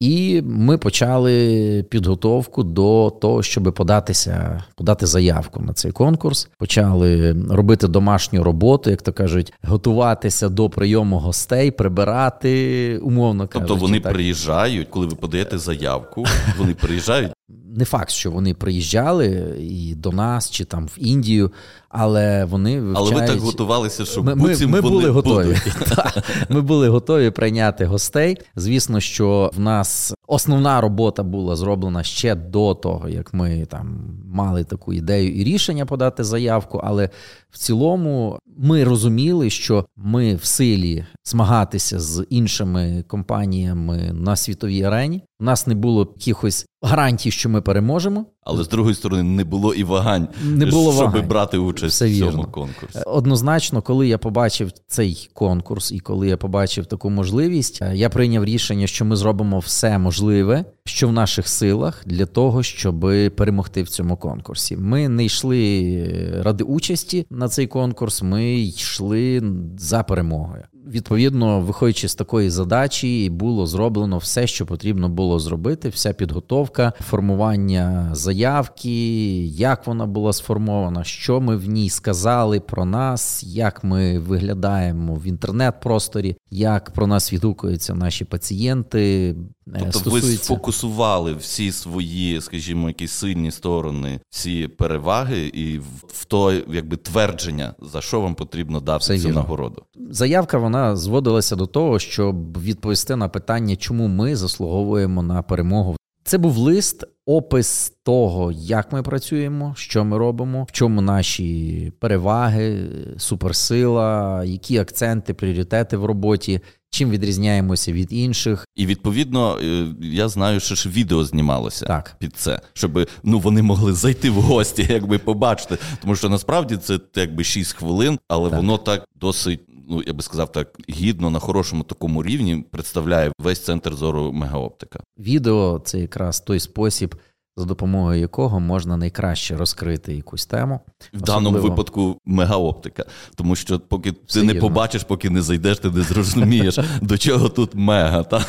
І 0.03 0.41
ми 0.45 0.77
почали 0.77 1.85
підготовку 1.89 2.63
до 2.63 3.13
того, 3.21 3.43
щоб 3.43 3.73
податися, 3.73 4.63
подати 4.75 5.05
заявку 5.05 5.61
на 5.61 5.73
цей 5.73 5.91
конкурс. 5.91 6.49
Почали 6.57 7.35
робити 7.49 7.87
домашню 7.87 8.43
роботу, 8.43 8.89
як 8.89 9.01
то 9.01 9.13
кажуть, 9.13 9.53
готуватися 9.63 10.49
до 10.49 10.69
прийому 10.69 11.17
гостей, 11.17 11.71
прибирати 11.71 12.97
умовно 12.97 13.47
кажучи. 13.47 13.67
Тобто 13.67 13.85
вони 13.85 13.99
так. 13.99 14.13
приїжджають, 14.13 14.87
коли 14.89 15.05
ви 15.05 15.15
подаєте 15.15 15.57
заявку, 15.57 16.25
вони 16.57 16.73
приїжджають. 16.73 17.31
Не 17.49 17.85
факт, 17.85 18.09
що 18.09 18.31
вони 18.31 18.53
приїжджали 18.53 19.55
і 19.59 19.95
до 19.95 20.11
нас, 20.11 20.49
чи 20.49 20.65
там 20.65 20.87
в 20.87 20.93
Індію, 20.97 21.51
але 21.89 22.45
вони 22.45 22.81
вивчають... 22.81 23.11
Але 23.11 23.21
ви 23.21 23.27
так 23.27 23.39
готувалися, 23.39 24.05
щоб 24.05 24.25
ми, 24.25 24.35
ми, 24.35 24.67
ми 24.67 24.81
були 24.81 25.09
готові. 25.09 25.57
Ми 26.49 26.61
були 26.61 26.89
готові 26.89 27.29
прийняти 27.29 27.85
гостей. 27.85 28.37
Звісно, 28.55 28.99
що 28.99 29.51
в 29.55 29.59
нас 29.59 30.13
основна 30.27 30.81
робота 30.81 31.23
була 31.23 31.55
зроблена 31.55 32.03
ще 32.03 32.35
до 32.35 32.73
того, 32.73 33.09
як 33.09 33.33
ми 33.33 33.65
там 33.65 34.17
мали 34.25 34.63
таку 34.63 34.93
ідею 34.93 35.35
і 35.35 35.43
рішення 35.43 35.85
подати 35.85 36.23
заявку. 36.23 36.81
Але 36.83 37.09
в 37.53 37.57
цілому 37.57 38.39
ми 38.57 38.83
розуміли, 38.83 39.49
що 39.49 39.85
ми 39.95 40.35
в 40.35 40.45
силі 40.45 41.05
змагатися 41.23 41.99
з 41.99 42.25
іншими 42.29 43.03
компаніями 43.07 44.11
на 44.13 44.35
світовій 44.35 44.83
арені. 44.83 45.23
У 45.39 45.43
нас 45.43 45.67
не 45.67 45.75
було 45.75 46.13
якихось 46.17 46.65
гарантій, 46.81 47.31
що 47.31 47.49
ми 47.49 47.61
переможемо. 47.61 48.25
Але 48.45 48.63
з 48.63 48.67
другої 48.67 48.95
сторони 48.95 49.23
не 49.23 49.43
було 49.43 49.73
і 49.73 49.83
вагань, 49.83 50.27
не 50.45 50.65
було 50.65 50.93
щоб 50.93 51.05
вагань. 51.05 51.27
брати 51.27 51.57
участь 51.57 51.95
Все 51.95 52.05
в 52.07 52.17
цьому 52.17 52.31
вірно. 52.31 52.43
конкурсі. 52.43 52.99
Однозначно, 53.05 53.81
коли 53.81 54.07
я 54.07 54.17
побачив 54.17 54.71
цей 54.87 55.29
конкурс, 55.33 55.91
і 55.91 55.99
коли 55.99 56.27
я 56.27 56.37
побачив 56.37 56.85
таку 56.85 57.09
можливість, 57.09 57.79
е, 57.81 57.91
я 57.95 58.09
прийняв 58.09 58.45
рішення, 58.45 58.87
що 58.87 59.05
ми 59.05 59.15
зробимо 59.15 59.59
все 59.59 59.97
можливе, 59.97 60.65
що 60.85 61.07
в 61.07 61.13
наших 61.13 61.47
силах 61.47 62.03
для 62.05 62.25
того, 62.25 62.63
щоб 62.63 62.99
перемогти 63.35 63.83
в 63.83 63.89
цьому 63.89 64.17
конкурсі. 64.17 64.77
Ми 64.77 65.09
не 65.09 65.25
йшли 65.25 65.83
е, 65.83 66.41
ради 66.43 66.63
участі 66.63 67.25
на 67.29 67.47
цей 67.49 67.67
конкурс. 67.67 68.21
Ми 68.21 68.59
йшли 68.59 69.43
за 69.77 70.03
перемогою. 70.03 70.63
Відповідно, 70.93 71.61
виходячи 71.61 72.07
з 72.07 72.15
такої 72.15 72.49
задачі, 72.49 73.29
було 73.29 73.67
зроблено 73.67 74.17
все, 74.17 74.47
що 74.47 74.65
потрібно 74.65 75.09
було 75.09 75.39
зробити. 75.39 75.89
Вся 75.89 76.13
підготовка, 76.13 76.93
формування 76.99 78.09
заявки, 78.11 79.45
як 79.45 79.87
вона 79.87 80.05
була 80.05 80.33
сформована, 80.33 81.03
що 81.03 81.41
ми 81.41 81.57
в 81.57 81.69
ній 81.69 81.89
сказали 81.89 82.59
про 82.59 82.85
нас, 82.85 83.43
як 83.43 83.83
ми 83.83 84.19
виглядаємо 84.19 85.15
в 85.15 85.27
інтернет-просторі, 85.27 86.37
як 86.51 86.91
про 86.91 87.07
нас 87.07 87.33
відгукуються 87.33 87.95
наші 87.95 88.25
пацієнти. 88.25 89.35
Тобто 89.65 89.99
стосується... 89.99 90.29
ви 90.29 90.37
сфокусували 90.37 91.33
всі 91.33 91.71
свої, 91.71 92.41
скажімо, 92.41 92.87
якісь 92.87 93.11
сильні 93.11 93.51
сторони, 93.51 94.19
всі 94.29 94.67
переваги, 94.67 95.47
і 95.47 95.79
в 96.07 96.25
то 96.25 96.53
якби 96.53 96.97
твердження, 96.97 97.75
за 97.81 98.01
що 98.01 98.21
вам 98.21 98.35
потрібно 98.35 98.79
дати 98.79 98.99
Все 98.99 99.19
цю 99.19 99.27
вірно. 99.27 99.41
нагороду. 99.41 99.83
Заявка 100.09 100.57
вона 100.57 100.95
зводилася 100.95 101.55
до 101.55 101.65
того, 101.65 101.99
щоб 101.99 102.61
відповісти 102.61 103.15
на 103.15 103.29
питання, 103.29 103.75
чому 103.75 104.07
ми 104.07 104.35
заслуговуємо 104.35 105.23
на 105.23 105.41
перемогу. 105.41 105.97
Це 106.23 106.37
був 106.37 106.57
лист, 106.57 107.03
опис 107.25 107.93
того, 108.03 108.51
як 108.51 108.91
ми 108.91 109.03
працюємо, 109.03 109.73
що 109.77 110.05
ми 110.05 110.17
робимо, 110.17 110.63
в 110.63 110.71
чому 110.71 111.01
наші 111.01 111.91
переваги, 111.99 112.89
суперсила, 113.17 114.43
які 114.43 114.77
акценти, 114.77 115.33
пріоритети 115.33 115.97
в 115.97 116.05
роботі, 116.05 116.61
чим 116.93 117.09
відрізняємося 117.09 117.93
від 117.93 118.13
інших. 118.13 118.67
І 118.75 118.85
відповідно 118.85 119.59
е, 119.59 119.87
я 120.01 120.29
знаю, 120.29 120.59
що 120.59 120.75
ж 120.75 120.89
відео 120.89 121.23
знімалося 121.23 121.85
так. 121.85 122.15
під 122.19 122.35
це, 122.35 122.61
щоб 122.73 123.09
ну 123.23 123.39
вони 123.39 123.61
могли 123.61 123.93
зайти 123.93 124.29
в 124.29 124.33
гості, 124.33 124.87
якби 124.89 125.17
побачити. 125.17 125.77
Тому 126.01 126.15
що 126.15 126.29
насправді 126.29 126.77
це 126.77 126.99
якби 127.15 127.43
6 127.43 127.73
хвилин, 127.73 128.19
але 128.27 128.49
так. 128.49 128.57
воно 128.57 128.77
так 128.77 129.07
досить. 129.15 129.59
Ну, 129.89 130.03
я 130.07 130.13
би 130.13 130.21
сказав 130.21 130.51
так, 130.51 130.77
гідно 130.89 131.29
на 131.29 131.39
хорошому 131.39 131.83
такому 131.83 132.23
рівні 132.23 132.65
представляє 132.71 133.31
весь 133.39 133.59
центр 133.59 133.95
зору 133.95 134.31
мегаоптика. 134.33 134.99
Відео 135.19 135.81
це 135.85 135.99
якраз 135.99 136.41
той 136.41 136.59
спосіб, 136.59 137.15
за 137.57 137.65
допомогою 137.65 138.19
якого 138.19 138.59
можна 138.59 138.97
найкраще 138.97 139.55
розкрити 139.55 140.15
якусь 140.15 140.45
тему. 140.45 140.79
В 140.85 141.15
Особливо... 141.15 141.25
даному 141.25 141.69
випадку 141.69 142.17
мегаоптика. 142.25 143.05
Тому 143.35 143.55
що 143.55 143.79
поки 143.79 144.13
Все 144.25 144.39
ти 144.39 144.45
не 144.45 144.55
побачиш, 144.55 145.03
поки 145.03 145.29
не 145.29 145.41
зайдеш, 145.41 145.79
ти 145.79 145.89
не 145.89 146.01
зрозумієш, 146.01 146.79
до 147.01 147.17
чого 147.17 147.49
тут 147.49 147.75
мега. 147.75 148.23
Та? 148.23 148.45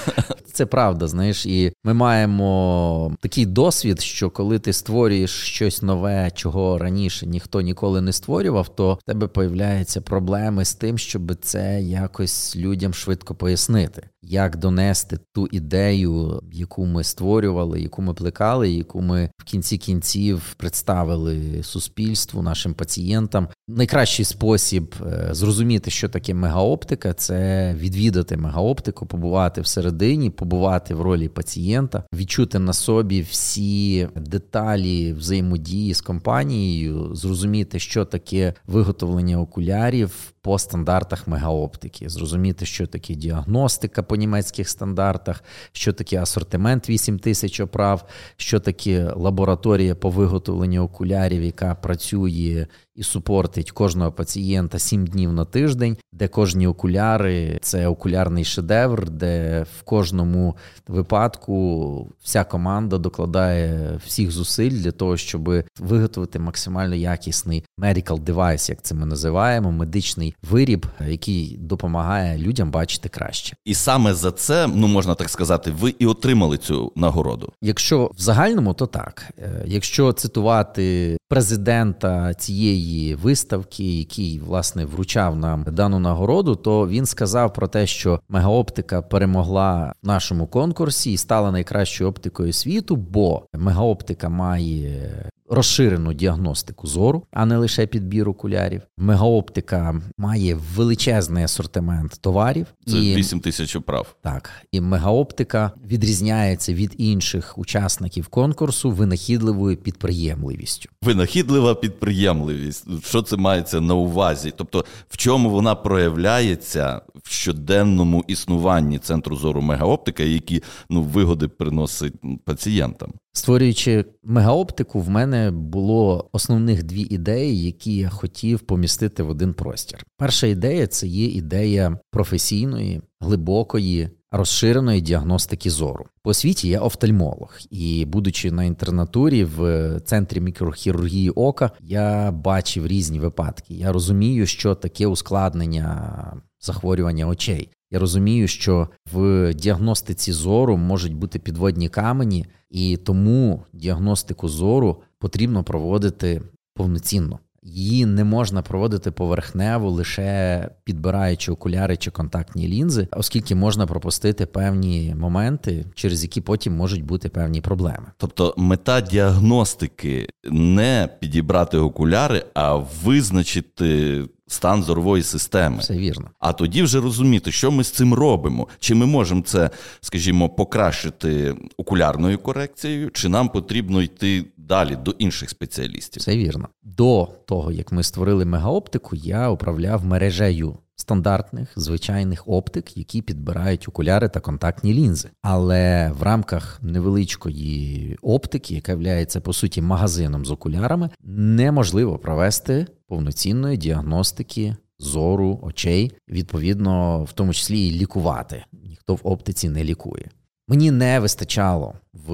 Це 0.53 0.67
правда, 0.67 1.07
знаєш, 1.07 1.47
і 1.47 1.73
ми 1.85 1.95
маємо 1.95 3.13
такий 3.21 3.47
досвід, 3.47 4.01
що 4.01 4.31
коли 4.31 4.59
ти 4.59 4.73
створюєш 4.73 5.31
щось 5.31 5.83
нове, 5.83 6.31
чого 6.35 6.79
раніше 6.79 7.27
ніхто 7.27 7.61
ніколи 7.61 8.01
не 8.01 8.13
створював, 8.13 8.77
то 8.77 8.95
в 8.95 9.03
тебе 9.03 9.27
появляються 9.27 10.01
проблеми 10.01 10.65
з 10.65 10.75
тим, 10.75 10.99
щоб 10.99 11.35
це 11.35 11.83
якось 11.83 12.57
людям 12.57 12.95
швидко 12.95 13.35
пояснити 13.35 14.09
як 14.27 14.57
донести 14.57 15.19
ту 15.33 15.47
ідею, 15.47 16.43
яку 16.53 16.87
ми 16.87 17.05
створювали, 17.05 17.81
яку 17.81 18.03
ми 18.03 18.15
плекали, 18.15 18.71
яку 18.71 19.01
ми 19.01 19.31
в 19.39 19.45
кінці 19.45 19.79
кінців 19.79 20.55
представили 20.57 21.63
суспільству, 21.63 22.43
нашим 22.43 22.75
пацієнтам. 22.75 23.49
Найкращий 23.69 24.25
спосіб 24.25 24.95
е, 25.07 25.29
зрозуміти, 25.31 25.91
що 25.91 26.09
таке 26.09 26.35
мегаоптика, 26.35 27.13
це 27.13 27.75
відвідати 27.79 28.37
мегаоптику, 28.37 29.07
побувати 29.07 29.61
всередині, 29.61 30.31
побувати 30.31 30.95
в 30.95 31.03
ролі 31.03 31.29
пацієнта, 31.29 32.05
відчути 32.15 32.59
на 32.59 32.73
собі 32.73 33.23
всі 33.23 34.09
деталі 34.17 35.13
взаємодії 35.13 35.95
з 35.95 36.01
компанією, 36.01 37.15
зрозуміти, 37.15 37.79
що 37.79 38.05
таке 38.05 38.55
виготовлення 38.67 39.41
окулярів 39.41 40.35
по 40.43 40.59
стандартах 40.59 41.29
мегаоптики, 41.29 42.09
зрозуміти, 42.09 42.67
що 42.67 42.87
таке 42.87 43.15
діагностика 43.15 44.03
по 44.03 44.17
німецьких 44.17 44.69
стандартах, 44.69 45.45
що 45.73 45.93
таке 45.93 46.23
асортимент 46.23 46.89
8 46.89 47.19
тисяч 47.19 47.61
оправ, 47.61 48.09
що 48.37 48.61
таке 48.61 49.13
лабораторія 49.17 49.95
по 49.95 50.11
виготовленню 50.11 50.83
окулярів, 50.83 51.43
яка 51.43 51.75
працює 51.75 52.67
і 52.95 53.03
супортить 53.03 53.71
кожного 53.71 54.13
пацієнта 54.13 54.79
7 54.79 55.07
днів 55.07 55.33
на 55.33 55.45
тиждень, 55.45 55.97
де 56.13 56.29
кожні 56.29 56.67
окуляри 56.67 57.59
це 57.63 57.87
окулярний 57.87 58.45
шедевр, 58.45 59.11
де 59.11 59.63
в 59.79 59.83
кожному 59.83 60.57
випадку 60.89 62.13
вся 62.23 62.45
команда 62.45 62.99
докладає 62.99 64.01
всіх 64.07 64.31
зусиль 64.31 64.71
для 64.71 64.91
того, 64.91 65.17
щоб 65.17 65.65
виготовити 65.81 66.39
максимально 66.39 66.95
якісний 66.95 67.65
medical 67.79 68.25
device, 68.25 68.71
як 68.71 68.83
це 68.83 68.95
ми 68.95 69.07
називаємо, 69.07 69.73
медичний 69.73 70.35
виріб, 70.51 70.87
який 71.09 71.57
допомагає 71.61 72.39
людям 72.39 72.71
бачити 72.71 73.09
краще. 73.09 73.57
І 73.65 73.75
саме 73.75 74.15
за 74.15 74.33
це, 74.33 74.67
ну 74.67 74.89
можна 74.89 75.15
так 75.15 75.31
сказати, 75.31 75.71
ви 75.81 75.95
і 75.99 76.07
отримали 76.07 76.59
цю 76.59 76.93
нагороду. 76.97 77.53
Якщо 77.63 78.11
в 78.17 78.21
загальному, 78.21 78.75
то 78.75 78.87
так. 78.87 79.31
Е, 79.39 79.65
якщо 79.67 80.13
цитувати 80.13 81.17
президента 81.29 82.35
цієї 82.35 82.84
виставки, 83.23 83.99
який 83.99 84.39
власне 84.39 84.85
вручав 84.85 85.37
нам 85.37 85.65
дану 85.69 85.99
нагороду, 85.99 86.57
то 86.57 86.89
він 86.89 87.07
сказав 87.07 87.53
про 87.53 87.69
те, 87.69 87.87
що 87.87 88.21
мегаоптика 88.29 89.03
перемогла 89.03 89.93
в 90.03 90.07
нашому 90.07 90.47
конкурсі 90.47 91.13
і 91.13 91.17
стала 91.17 91.51
найкращою 91.51 92.11
оптикою 92.11 92.53
світу, 92.53 92.97
бо 92.97 93.43
мегаоптика 93.55 94.29
має 94.29 95.31
розширену 95.51 96.13
діагностику 96.13 96.87
зору, 96.87 97.23
а 97.33 97.47
не 97.47 97.57
лише 97.57 97.87
підбір 97.87 98.29
окулярів. 98.29 98.83
Мегаоптика 98.99 100.03
має 100.19 100.55
величезний 100.75 101.45
асортимент 101.45 102.19
товарів. 102.21 102.67
Це 102.87 102.99
і 102.99 103.15
8 103.17 103.41
тисяч 103.41 103.77
прав. 103.87 104.17
Так, 104.23 104.51
і 104.73 104.81
мегаоптика 104.81 105.71
відрізняється 105.87 106.75
від 106.75 106.95
інших 106.99 107.59
учасників 107.59 108.27
конкурсу 108.27 108.91
винахідливою 108.91 109.77
підприємливістю. 109.77 110.89
Винахідлива 111.03 111.75
підприємливість. 111.75 113.05
Що 113.05 113.23
це 113.23 113.37
мається 113.37 113.81
на 113.81 113.95
увазі? 113.95 114.53
Тобто, 114.57 114.85
в 115.09 115.17
чому 115.17 115.51
вона 115.51 115.75
проявляється 115.75 117.01
в 117.25 117.31
щоденному 117.31 118.25
існуванні 118.27 118.99
центру 118.99 119.37
зору 119.37 119.63
мегаоптика, 119.63 120.23
які 120.23 120.63
ну 120.91 121.03
вигоди 121.03 121.49
приносить 121.49 122.15
пацієнтам? 122.45 123.13
Створюючи 123.33 124.05
мегаоптику, 124.25 125.01
в 125.01 125.11
мене 125.11 125.34
було 125.51 126.29
основних 126.33 126.83
дві 126.83 127.01
ідеї, 127.01 127.65
які 127.65 127.97
я 127.97 128.09
хотів 128.09 128.61
помістити 128.61 129.23
в 129.23 129.31
один 129.31 129.55
простір. 129.55 130.07
Перша 130.17 130.47
ідея 130.47 130.87
це 130.87 131.07
є 131.07 131.27
ідея 131.27 131.99
професійної, 132.11 133.03
глибокої, 133.21 134.09
розширеної 134.31 135.01
діагностики 135.01 135.71
зору. 135.71 136.07
По 136.23 136.31
освіті 136.31 136.69
я 136.69 136.81
офтальмолог, 136.81 137.59
і, 137.71 138.05
будучи 138.05 138.51
на 138.51 138.65
інтернатурі 138.65 139.45
в 139.45 139.91
центрі 140.05 140.41
мікрохірургії 140.41 141.31
ока, 141.31 141.71
я 141.81 142.33
бачив 142.33 142.87
різні 142.87 143.21
випадки. 143.21 143.75
Я 143.75 143.93
розумію, 143.93 144.47
що 144.47 144.75
таке 144.75 145.07
ускладнення 145.07 146.43
захворювання 146.61 147.27
очей. 147.27 147.69
Я 147.91 147.99
розумію, 147.99 148.49
що 148.49 148.89
в 149.13 149.55
діагностиці 149.55 150.33
зору 150.33 150.77
можуть 150.77 151.15
бути 151.15 151.39
підводні 151.39 151.89
камені, 151.89 152.47
і 152.71 152.97
тому 152.97 153.65
діагностику 153.73 154.49
зору 154.49 155.03
потрібно 155.25 155.65
проводити 155.65 156.43
повноцінно. 156.75 157.39
Її 157.63 158.07
не 158.07 158.25
можна 158.25 158.63
проводити 158.63 159.11
поверхнево, 159.11 159.91
лише 159.91 160.69
підбираючи 160.85 161.53
окуляри 161.53 161.97
чи 161.97 162.11
контактні 162.11 162.69
лінзи, 162.69 163.09
оскільки 163.11 163.55
можна 163.55 163.87
пропустити 163.87 164.47
певні 164.47 165.15
моменти, 165.19 165.85
через 165.95 166.23
які 166.23 166.41
потім 166.41 166.77
можуть 166.77 167.05
бути 167.05 167.29
певні 167.29 167.61
проблеми. 167.61 168.07
Тобто 168.17 168.55
мета 168.57 169.01
діагностики 169.01 170.29
не 170.51 171.09
підібрати 171.21 171.79
окуляри, 171.79 172.45
а 172.55 172.77
визначити. 172.77 174.23
Стан 174.47 174.83
зорової 174.83 175.23
системи. 175.23 175.79
Все 175.79 175.95
вірно. 175.95 176.31
А 176.39 176.53
тоді 176.53 176.83
вже 176.83 177.01
розуміти, 177.01 177.53
що 177.53 177.71
ми 177.71 177.85
з 177.85 177.91
цим 177.91 178.15
робимо. 178.15 178.69
Чи 178.79 178.95
ми 178.95 179.07
можемо 179.07 179.43
це, 179.43 179.71
скажімо, 180.01 180.49
покращити 180.49 181.55
окулярною 181.77 182.39
корекцією, 182.39 183.11
чи 183.11 183.29
нам 183.29 183.49
потрібно 183.49 184.03
йти 184.03 184.45
далі 184.57 184.97
до 184.97 185.11
інших 185.11 185.51
спеціалістів. 185.51 186.23
Це 186.23 186.37
вірно. 186.37 186.69
До 186.83 187.29
того, 187.47 187.73
як 187.73 187.93
ми 187.93 188.03
створили 188.03 188.45
мегаоптику, 188.45 189.17
я 189.17 189.51
управляв 189.51 190.05
мережею 190.05 190.79
стандартних 190.97 191.73
звичайних 191.77 192.49
оптик, 192.49 192.97
які 192.97 193.23
підбирають 193.23 193.89
окуляри 193.89 194.29
та 194.29 194.41
контактні 194.41 194.95
лінзи. 194.95 195.31
Але 195.43 196.13
в 196.19 196.23
рамках 196.23 196.79
невеличкої 196.83 198.19
оптики, 198.23 198.75
яка 198.75 198.93
є 198.93 199.27
по 199.27 199.53
суті 199.53 199.83
магазином 199.83 200.45
з 200.45 200.51
окулярами, 200.51 201.11
неможливо 201.25 202.19
провести 202.19 202.87
повноцінної 203.15 203.77
діагностики. 203.77 204.77
Зору, 204.99 205.61
очей, 205.63 206.13
відповідно, 206.29 207.25
в 207.25 207.33
тому 207.33 207.53
числі 207.53 207.89
і 207.89 207.99
лікувати. 207.99 208.65
Ніхто 208.73 209.15
в 209.15 209.21
оптиці 209.23 209.69
не 209.69 209.85
лікує. 209.85 210.31
Мені 210.69 210.91
не 210.91 211.21
вистачало 211.21 211.95
в 212.13 212.33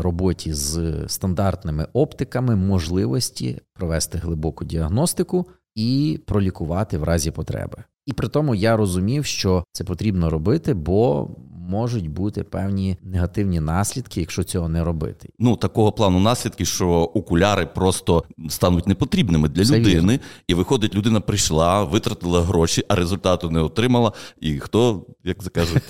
роботі 0.00 0.52
з 0.52 1.04
стандартними 1.06 1.86
оптиками 1.92 2.56
можливості 2.56 3.60
провести 3.74 4.18
глибоку 4.18 4.64
діагностику 4.64 5.46
і 5.74 6.20
пролікувати 6.26 6.98
в 6.98 7.04
разі 7.04 7.30
потреби. 7.30 7.84
І 8.06 8.12
при 8.12 8.28
тому 8.28 8.54
я 8.54 8.76
розумів, 8.76 9.24
що 9.24 9.64
це 9.72 9.84
потрібно 9.84 10.30
робити, 10.30 10.74
бо 10.74 11.30
можуть 11.68 12.10
бути 12.10 12.44
певні 12.44 12.96
негативні 13.02 13.60
наслідки, 13.60 14.20
якщо 14.20 14.44
цього 14.44 14.68
не 14.68 14.84
робити. 14.84 15.28
Ну 15.38 15.56
такого 15.56 15.92
плану 15.92 16.20
наслідки, 16.20 16.64
що 16.64 16.88
окуляри 16.90 17.66
просто 17.66 18.24
стануть 18.48 18.86
непотрібними 18.86 19.48
для 19.48 19.64
Це 19.64 19.78
людини, 19.78 19.94
вірно. 19.94 20.18
і 20.48 20.54
виходить, 20.54 20.94
людина 20.94 21.20
прийшла, 21.20 21.84
витратила 21.84 22.42
гроші, 22.42 22.84
а 22.88 22.94
результату 22.94 23.50
не 23.50 23.60
отримала. 23.60 24.12
І 24.40 24.58
хто, 24.58 25.06
як 25.24 25.42
закажуть, 25.42 25.82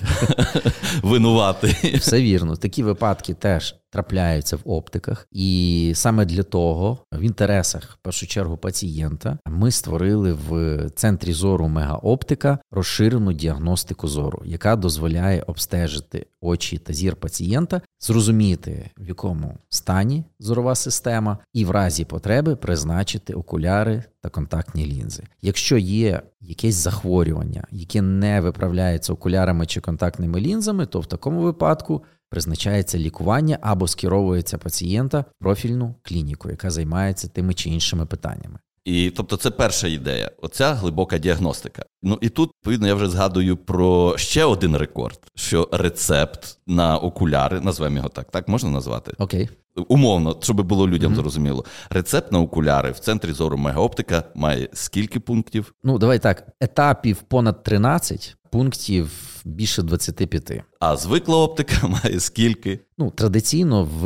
винуватий. 1.02 1.96
Все 1.96 2.20
вірно. 2.20 2.56
Такі 2.56 2.82
випадки 2.82 3.34
теж 3.34 3.74
трапляються 3.90 4.56
в 4.56 4.60
оптиках, 4.64 5.26
і 5.32 5.92
саме 5.94 6.24
для 6.24 6.42
того, 6.42 6.98
в 7.12 7.20
інтересах 7.20 7.82
в 7.92 7.96
першу 8.02 8.26
чергу 8.26 8.56
пацієнта, 8.56 9.38
ми 9.46 9.70
створили 9.70 10.32
в 10.32 10.78
центрі 10.90 11.32
зору 11.32 11.68
мегаоптика 11.68 12.58
розширену 12.70 13.32
діагностику 13.32 14.08
зору, 14.08 14.42
яка 14.44 14.76
дозволяє 14.76 15.42
обстежити 15.46 16.26
очі 16.40 16.78
та 16.78 16.92
зір 16.92 17.16
пацієнта, 17.16 17.80
зрозуміти 18.00 18.90
в 18.98 19.08
якому 19.08 19.58
стані 19.68 20.24
зорова 20.38 20.74
система, 20.74 21.38
і 21.52 21.64
в 21.64 21.70
разі 21.70 22.04
потреби 22.04 22.56
призначити 22.56 23.34
окуляри 23.34 24.04
та 24.20 24.28
контактні 24.28 24.86
лінзи. 24.86 25.22
Якщо 25.42 25.78
є 25.78 26.22
якесь 26.40 26.74
захворювання, 26.74 27.64
яке 27.70 28.02
не 28.02 28.40
виправляється 28.40 29.12
окулярами 29.12 29.66
чи 29.66 29.80
контактними 29.80 30.40
лінзами, 30.40 30.86
то 30.86 31.00
в 31.00 31.06
такому 31.06 31.40
випадку 31.40 32.02
призначається 32.30 32.98
лікування 32.98 33.58
або 33.60 33.88
скеровується 33.88 34.58
пацієнта 34.58 35.20
в 35.20 35.24
профільну 35.38 35.94
клініку, 36.02 36.50
яка 36.50 36.70
займається 36.70 37.28
тими 37.28 37.54
чи 37.54 37.70
іншими 37.70 38.06
питаннями. 38.06 38.58
І 38.88 39.10
тобто, 39.10 39.36
це 39.36 39.50
перша 39.50 39.88
ідея. 39.88 40.30
Оця 40.42 40.74
глибока 40.74 41.18
діагностика. 41.18 41.84
Ну 42.02 42.18
і 42.20 42.28
тут 42.28 42.50
відповідно, 42.50 42.86
я 42.88 42.94
вже 42.94 43.08
згадую 43.08 43.56
про 43.56 44.18
ще 44.18 44.44
один 44.44 44.76
рекорд: 44.76 45.18
що 45.34 45.68
рецепт 45.72 46.58
на 46.66 46.98
окуляри, 46.98 47.60
назвемо 47.60 47.96
його 47.96 48.08
так, 48.08 48.30
так 48.30 48.48
можна 48.48 48.70
назвати? 48.70 49.12
Окей. 49.18 49.48
Умовно, 49.88 50.36
щоб 50.40 50.62
було 50.62 50.88
людям 50.88 51.12
mm-hmm. 51.12 51.16
зрозуміло. 51.16 51.64
Рецепт 51.90 52.32
на 52.32 52.40
окуляри 52.40 52.90
в 52.90 52.98
центрі 52.98 53.32
зору 53.32 53.56
мегаоптика 53.56 54.24
має 54.34 54.68
скільки 54.72 55.20
пунктів? 55.20 55.74
Ну, 55.84 55.98
давай 55.98 56.18
так. 56.18 56.46
Етапів 56.60 57.16
понад 57.16 57.62
13, 57.62 58.36
пунктів 58.50 59.10
більше 59.44 59.82
25. 59.82 60.52
А 60.80 60.96
звикла 60.96 61.36
оптика 61.36 61.88
має 62.04 62.20
скільки? 62.20 62.80
Ну, 62.98 63.10
традиційно 63.10 63.84
в 63.84 64.04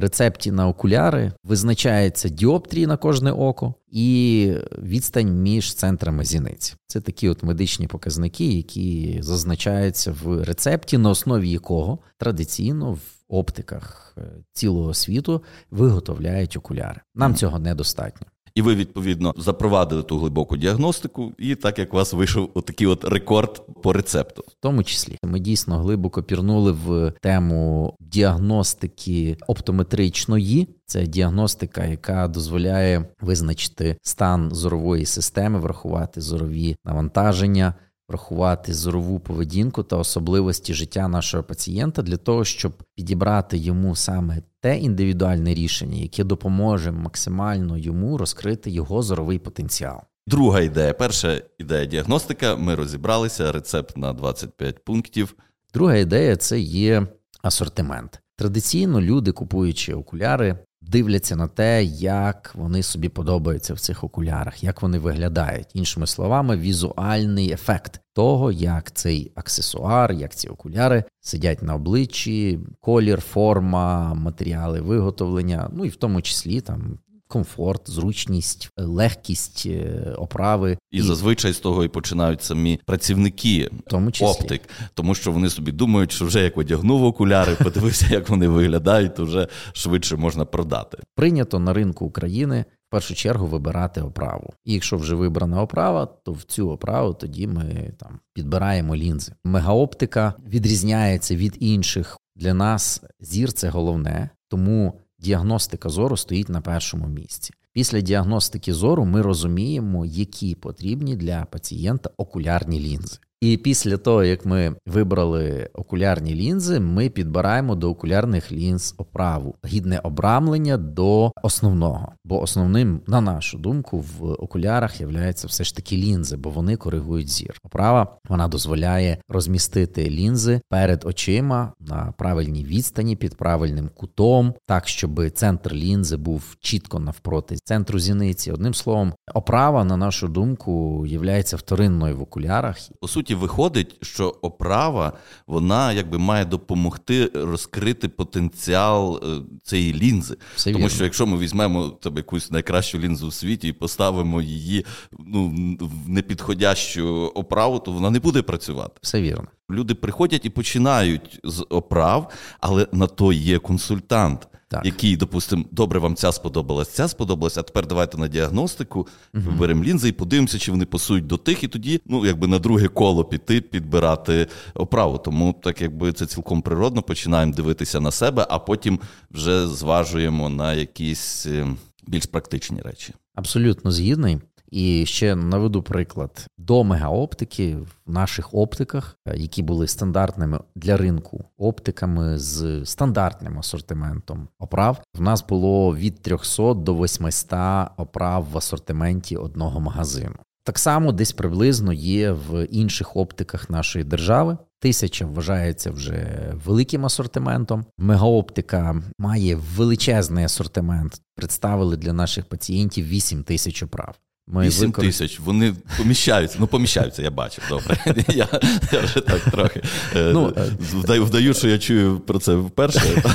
рецепті 0.00 0.52
на 0.52 0.68
окуляри 0.68 1.32
визначається 1.44 2.28
діоптрії 2.28 2.86
на 2.86 2.96
кожне 2.96 3.32
око 3.32 3.74
і 3.90 4.52
відстань 4.82 5.42
між 5.42 5.74
центрами 5.74 6.24
зіниць. 6.24 6.76
Це 6.86 7.00
такі 7.00 7.28
от 7.28 7.42
медичні 7.42 7.86
показники, 7.86 8.44
які 8.44 9.18
зазначаються 9.22 10.14
в 10.22 10.44
рецепті, 10.44 10.98
на 10.98 11.10
основі 11.10 11.50
якого 11.50 11.98
традиційно 12.18 12.92
в 12.92 13.00
оптиках 13.28 14.14
е, 14.18 14.22
цілого 14.52 14.94
світу 14.94 15.42
виготовляють 15.70 16.56
окуляри. 16.56 17.00
Нам 17.14 17.34
цього 17.34 17.58
недостатньо. 17.58 18.26
І 18.54 18.62
ви 18.62 18.74
відповідно 18.74 19.34
запровадили 19.36 20.02
ту 20.02 20.18
глибоку 20.18 20.56
діагностику, 20.56 21.32
і 21.38 21.54
так 21.54 21.78
як 21.78 21.94
у 21.94 21.96
вас 21.96 22.12
вийшов 22.12 22.50
отакий 22.54 22.86
от 22.86 23.04
рекорд 23.04 23.66
по 23.82 23.92
рецепту, 23.92 24.44
в 24.48 24.54
тому 24.60 24.84
числі. 24.84 25.18
Ми 25.22 25.40
дійсно 25.40 25.78
глибоко 25.78 26.22
пірнули 26.22 26.72
в 26.72 27.12
тему 27.22 27.94
діагностики 28.00 29.36
оптометричної. 29.46 30.68
Це 30.86 31.06
діагностика, 31.06 31.84
яка 31.84 32.28
дозволяє 32.28 33.04
визначити 33.20 33.96
стан 34.02 34.50
зорової 34.52 35.06
системи, 35.06 35.58
врахувати 35.58 36.20
зорові 36.20 36.76
навантаження 36.84 37.74
врахувати 38.10 38.74
зорову 38.74 39.20
поведінку 39.20 39.82
та 39.82 39.96
особливості 39.96 40.74
життя 40.74 41.08
нашого 41.08 41.42
пацієнта 41.42 42.02
для 42.02 42.16
того, 42.16 42.44
щоб 42.44 42.72
підібрати 42.94 43.58
йому 43.58 43.96
саме 43.96 44.42
те 44.60 44.78
індивідуальне 44.78 45.54
рішення, 45.54 45.96
яке 45.96 46.24
допоможе 46.24 46.92
максимально 46.92 47.78
йому 47.78 48.18
розкрити 48.18 48.70
його 48.70 49.02
зоровий 49.02 49.38
потенціал. 49.38 50.00
Друга 50.26 50.60
ідея. 50.60 50.92
Перша 50.92 51.42
ідея 51.58 51.84
діагностика. 51.84 52.56
Ми 52.56 52.74
розібралися. 52.74 53.52
Рецепт 53.52 53.96
на 53.96 54.12
25 54.12 54.84
пунктів. 54.84 55.34
Друга 55.74 55.96
ідея 55.96 56.36
це 56.36 56.60
є 56.60 57.06
асортимент. 57.42 58.20
Традиційно 58.36 59.00
люди, 59.00 59.32
купуючи 59.32 59.94
окуляри, 59.94 60.58
дивляться 60.90 61.36
на 61.36 61.48
те, 61.48 61.84
як 61.84 62.52
вони 62.54 62.82
собі 62.82 63.08
подобаються 63.08 63.74
в 63.74 63.80
цих 63.80 64.04
окулярах, 64.04 64.64
як 64.64 64.82
вони 64.82 64.98
виглядають. 64.98 65.68
Іншими 65.74 66.06
словами, 66.06 66.56
візуальний 66.56 67.52
ефект 67.52 68.00
того, 68.12 68.52
як 68.52 68.92
цей 68.92 69.32
аксесуар, 69.34 70.12
як 70.12 70.34
ці 70.34 70.48
окуляри 70.48 71.04
сидять 71.20 71.62
на 71.62 71.74
обличчі, 71.74 72.60
колір, 72.80 73.20
форма, 73.20 74.14
матеріали 74.14 74.80
виготовлення, 74.80 75.70
ну 75.72 75.84
і 75.84 75.88
в 75.88 75.96
тому 75.96 76.22
числі 76.22 76.60
там 76.60 76.98
комфорт, 77.30 77.90
зручність, 77.90 78.70
легкість 78.76 79.62
е, 79.66 80.14
оправи. 80.18 80.78
І, 80.90 80.98
і 80.98 81.02
зазвичай 81.02 81.52
з 81.52 81.58
того 81.58 81.84
і 81.84 81.88
починають 81.88 82.42
самі 82.42 82.80
працівники 82.86 83.70
тому 83.86 84.12
числі. 84.12 84.26
оптик, 84.26 84.62
тому 84.94 85.14
що 85.14 85.32
вони 85.32 85.50
собі 85.50 85.72
думають, 85.72 86.12
що 86.12 86.24
вже 86.24 86.42
як 86.42 86.58
одягнув 86.58 87.04
окуляри, 87.04 87.54
подивився, 87.62 88.06
як 88.10 88.28
вони 88.28 88.48
виглядають, 88.48 89.14
то 89.14 89.24
вже 89.24 89.48
швидше 89.72 90.16
можна 90.16 90.44
продати. 90.44 90.98
Прийнято 91.14 91.58
на 91.58 91.72
ринку 91.72 92.06
України. 92.06 92.64
В 92.88 92.90
першу 92.90 93.14
чергу 93.14 93.46
вибирати 93.46 94.00
оправу. 94.00 94.52
І 94.64 94.72
якщо 94.72 94.96
вже 94.96 95.14
вибрана 95.14 95.62
оправа, 95.62 96.06
то 96.06 96.32
в 96.32 96.42
цю 96.42 96.70
оправу 96.70 97.14
тоді 97.14 97.46
ми 97.46 97.92
там 97.98 98.20
підбираємо 98.34 98.96
лінзи. 98.96 99.32
Мегаоптика 99.44 100.34
відрізняється 100.48 101.36
від 101.36 101.56
інших. 101.60 102.18
Для 102.36 102.54
нас 102.54 103.02
зір 103.20 103.52
це 103.52 103.68
головне, 103.68 104.30
тому 104.48 105.00
діагностика 105.20 105.88
зору 105.88 106.16
стоїть 106.16 106.48
на 106.48 106.60
першому 106.60 107.06
місці. 107.06 107.54
Після 107.72 108.00
діагностики 108.00 108.74
зору 108.74 109.04
ми 109.04 109.22
розуміємо, 109.22 110.06
які 110.06 110.54
потрібні 110.54 111.16
для 111.16 111.44
пацієнта 111.44 112.10
окулярні 112.16 112.80
лінзи. 112.80 113.18
І 113.40 113.56
після 113.56 113.96
того, 113.96 114.24
як 114.24 114.46
ми 114.46 114.74
вибрали 114.86 115.70
окулярні 115.74 116.34
лінзи, 116.34 116.80
ми 116.80 117.08
підбираємо 117.08 117.74
до 117.74 117.90
окулярних 117.90 118.52
лінз 118.52 118.94
оправу, 118.98 119.54
гідне 119.66 119.98
обрамлення 119.98 120.76
до 120.76 121.32
основного. 121.42 122.12
Бо 122.24 122.42
основним, 122.42 123.00
на 123.06 123.20
нашу 123.20 123.58
думку, 123.58 124.04
в 124.18 124.24
окулярах 124.24 125.00
являються 125.00 125.46
все 125.46 125.64
ж 125.64 125.76
таки 125.76 125.96
лінзи, 125.96 126.36
бо 126.36 126.50
вони 126.50 126.76
коригують 126.76 127.28
зір. 127.28 127.58
Оправа 127.64 128.16
вона 128.28 128.48
дозволяє 128.48 129.18
розмістити 129.28 130.10
лінзи 130.10 130.60
перед 130.68 131.04
очима 131.04 131.72
на 131.80 132.14
правильній 132.18 132.64
відстані 132.64 133.16
під 133.16 133.36
правильним 133.36 133.90
кутом, 133.94 134.54
так 134.66 134.88
щоб 134.88 135.30
центр 135.30 135.72
лінзи 135.72 136.16
був 136.16 136.56
чітко 136.60 136.98
навпроти 136.98 137.56
центру 137.64 137.98
зіниці. 137.98 138.52
Одним 138.52 138.74
словом, 138.74 139.12
оправа, 139.34 139.84
на 139.84 139.96
нашу 139.96 140.28
думку, 140.28 141.04
являється 141.06 141.56
вторинною 141.56 142.16
в 142.16 142.22
окулярах. 142.22 142.76
По 143.00 143.08
суті 143.08 143.29
суті, 143.30 143.40
виходить, 143.40 143.96
що 144.02 144.28
оправа 144.42 145.12
вона 145.46 145.92
якби 145.92 146.18
має 146.18 146.44
допомогти 146.44 147.30
розкрити 147.34 148.08
потенціал 148.08 149.20
е, 149.22 149.42
цієї 149.64 149.94
лінзи. 149.94 150.36
Все 150.56 150.72
Тому 150.72 150.84
вірно. 150.84 150.94
що 150.94 151.04
якщо 151.04 151.26
ми 151.26 151.38
візьмемо 151.38 151.88
там, 151.88 152.16
якусь 152.16 152.50
найкращу 152.50 152.98
лінзу 152.98 153.26
у 153.26 153.30
світі 153.30 153.68
і 153.68 153.72
поставимо 153.72 154.42
її 154.42 154.84
ну, 155.18 155.48
в 155.80 156.08
непідходящу 156.08 157.32
оправу, 157.34 157.78
то 157.78 157.92
вона 157.92 158.10
не 158.10 158.20
буде 158.20 158.42
працювати. 158.42 158.94
Все 159.02 159.20
вірно. 159.20 159.48
Люди 159.70 159.94
приходять 159.94 160.44
і 160.44 160.50
починають 160.50 161.40
з 161.44 161.66
оправ, 161.70 162.30
але 162.60 162.86
на 162.92 163.06
то 163.06 163.32
є 163.32 163.58
консультант, 163.58 164.48
Так. 164.68 164.86
який, 164.86 165.16
допустимо, 165.16 165.64
добре, 165.70 165.98
вам 165.98 166.14
ця 166.14 166.32
сподобалась, 166.32 166.88
ця 166.90 167.08
сподобалась, 167.08 167.58
а 167.58 167.62
тепер 167.62 167.86
давайте 167.86 168.18
на 168.18 168.28
діагностику, 168.28 169.06
виберемо 169.32 169.84
лінзи 169.84 170.08
і 170.08 170.12
подивимося, 170.12 170.58
чи 170.58 170.70
вони 170.70 170.84
пасують 170.84 171.26
до 171.26 171.36
тих, 171.36 171.64
і 171.64 171.68
тоді, 171.68 172.00
ну, 172.06 172.26
якби 172.26 172.46
на 172.46 172.58
друге 172.58 172.88
коло 172.88 173.24
піти, 173.24 173.60
підбирати 173.60 174.46
оправу. 174.74 175.18
Тому 175.18 175.54
так 175.62 175.80
якби 175.82 176.12
це 176.12 176.26
цілком 176.26 176.62
природно, 176.62 177.02
починаємо 177.02 177.52
дивитися 177.52 178.00
на 178.00 178.10
себе, 178.10 178.46
а 178.50 178.58
потім 178.58 179.00
вже 179.30 179.68
зважуємо 179.68 180.48
на 180.48 180.74
якісь 180.74 181.46
е, 181.46 181.66
більш 182.06 182.26
практичні 182.26 182.80
речі. 182.80 183.14
Абсолютно 183.34 183.90
згідний. 183.90 184.38
І 184.70 185.06
ще 185.06 185.36
наведу 185.36 185.82
приклад 185.82 186.46
до 186.58 186.84
мегаоптики 186.84 187.76
в 187.76 188.12
наших 188.12 188.54
оптиках, 188.54 189.16
е, 189.26 189.36
які 189.36 189.62
були 189.62 189.86
стандартними 189.86 190.60
для 190.74 190.96
ринку 190.96 191.44
оптиками 191.58 192.38
з 192.38 192.84
стандартним 192.84 193.58
асортиментом 193.58 194.48
оправ. 194.58 195.02
В 195.14 195.20
нас 195.20 195.44
було 195.48 195.96
від 195.96 196.22
300 196.22 196.74
до 196.74 196.94
800 196.94 197.50
оправ 197.96 198.46
в 198.52 198.58
асортименті 198.58 199.36
одного 199.36 199.80
магазину. 199.80 200.36
Так 200.64 200.78
само 200.78 201.12
десь 201.12 201.32
приблизно 201.32 201.92
є 201.92 202.32
в 202.32 202.64
інших 202.64 203.16
оптиках 203.16 203.70
нашої 203.70 204.04
держави. 204.04 204.58
Тисяча 204.80 205.26
вважається 205.26 205.90
вже 205.90 206.52
великим 206.64 207.06
асортиментом. 207.06 207.84
Мегаоптика 207.98 209.02
має 209.18 209.56
величезний 209.56 210.44
асортимент. 210.44 211.20
Представили 211.36 211.96
для 211.96 212.12
наших 212.12 212.44
пацієнтів 212.44 213.06
8 213.06 213.42
тисяч 213.42 213.82
оправ. 213.82 214.14
Ми 214.46 214.66
8 214.68 214.90
використ- 214.90 215.00
тисяч, 215.06 215.40
вони 215.40 215.74
поміщаються. 215.98 216.56
Ну, 216.60 216.66
поміщаються, 216.66 217.22
я 217.22 217.30
бачив, 217.30 217.64
добре. 217.68 217.98
Я, 218.28 218.48
я 218.92 219.00
вже 219.00 219.20
так 219.20 219.40
трохи 219.40 219.82
е, 220.16 220.30
Ну, 220.32 220.54
вдаю, 220.80 221.24
вдаю, 221.24 221.54
що 221.54 221.68
я 221.68 221.78
чую 221.78 222.20
про 222.20 222.38
це 222.38 222.54
вперше. 222.54 223.22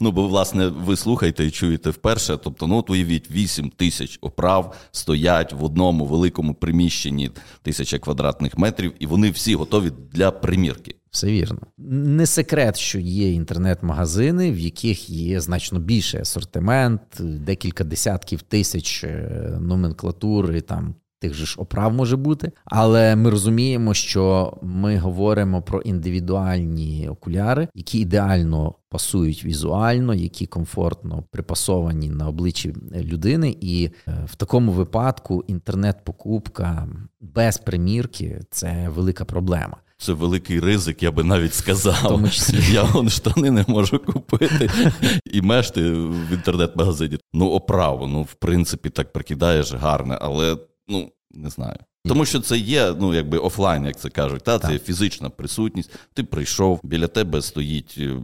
Ну, 0.00 0.12
бо, 0.12 0.26
власне, 0.28 0.66
ви 0.68 0.96
слухаєте 0.96 1.44
і 1.46 1.50
чуєте 1.50 1.90
вперше. 1.90 2.36
Тобто, 2.44 2.66
ну, 2.66 2.76
от 2.78 2.90
уявіть, 2.90 3.30
8 3.30 3.70
тисяч 3.70 4.18
оправ 4.20 4.74
стоять 4.92 5.52
в 5.52 5.64
одному 5.64 6.06
великому 6.06 6.54
приміщенні 6.54 7.30
тисяча 7.62 7.98
квадратних 7.98 8.58
метрів, 8.58 8.92
і 8.98 9.06
вони 9.06 9.30
всі 9.30 9.54
готові 9.54 9.92
для 10.12 10.30
примірки. 10.30 10.94
Все 11.10 11.26
вірно. 11.26 11.58
Не 11.78 12.26
секрет, 12.26 12.76
що 12.76 12.98
є 12.98 13.32
інтернет-магазини, 13.32 14.52
в 14.52 14.58
яких 14.58 15.10
є 15.10 15.40
значно 15.40 15.78
більший 15.78 16.20
асортимент, 16.20 17.00
декілька 17.20 17.84
десятків 17.84 18.42
тисяч 18.42 19.04
е, 19.04 19.58
номенклатури 19.60 20.60
там. 20.60 20.94
Тих 21.20 21.34
же 21.34 21.46
ж 21.46 21.54
оправ 21.58 21.94
може 21.94 22.16
бути, 22.16 22.52
але 22.64 23.16
ми 23.16 23.30
розуміємо, 23.30 23.94
що 23.94 24.56
ми 24.62 24.98
говоримо 24.98 25.62
про 25.62 25.80
індивідуальні 25.80 27.08
окуляри, 27.08 27.68
які 27.74 27.98
ідеально 27.98 28.74
пасують 28.88 29.44
візуально, 29.44 30.14
які 30.14 30.46
комфортно 30.46 31.24
припасовані 31.30 32.10
на 32.10 32.28
обличчі 32.28 32.74
людини. 32.94 33.56
І 33.60 33.90
е, 34.08 34.12
в 34.26 34.36
такому 34.36 34.72
випадку 34.72 35.44
інтернет-покупка 35.46 36.88
без 37.20 37.58
примірки 37.58 38.40
це 38.50 38.88
велика 38.88 39.24
проблема. 39.24 39.76
Це 40.00 40.12
великий 40.12 40.60
ризик, 40.60 41.02
я 41.02 41.10
би 41.10 41.24
навіть 41.24 41.54
сказав. 41.54 42.20
Я 42.70 42.82
вон 42.82 43.08
штани 43.08 43.50
не 43.50 43.64
можу 43.68 43.98
купити 43.98 44.70
і 45.32 45.42
мешти 45.42 45.90
в 45.92 46.32
інтернет-магазині. 46.32 47.18
Ну, 47.32 47.50
оправу, 47.50 48.06
ну, 48.06 48.22
в 48.22 48.34
принципі, 48.34 48.90
так 48.90 49.12
прикидаєш 49.12 49.72
гарне, 49.72 50.18
але 50.20 50.56
ну 50.88 51.12
не 51.30 51.50
знаю. 51.50 51.76
Тому 52.04 52.24
що 52.24 52.40
це 52.40 52.58
є, 52.58 52.94
ну 53.00 53.14
якби 53.14 53.38
офлайн, 53.38 53.84
як 53.84 54.00
це 54.00 54.10
кажуть, 54.10 54.42
та 54.42 54.58
це 54.58 54.72
є 54.72 54.78
фізична 54.78 55.30
присутність. 55.30 55.90
Ти 56.14 56.24
прийшов, 56.24 56.80
біля 56.82 57.06
тебе 57.06 57.42
стоїть 57.42 57.94
е, 57.98 58.16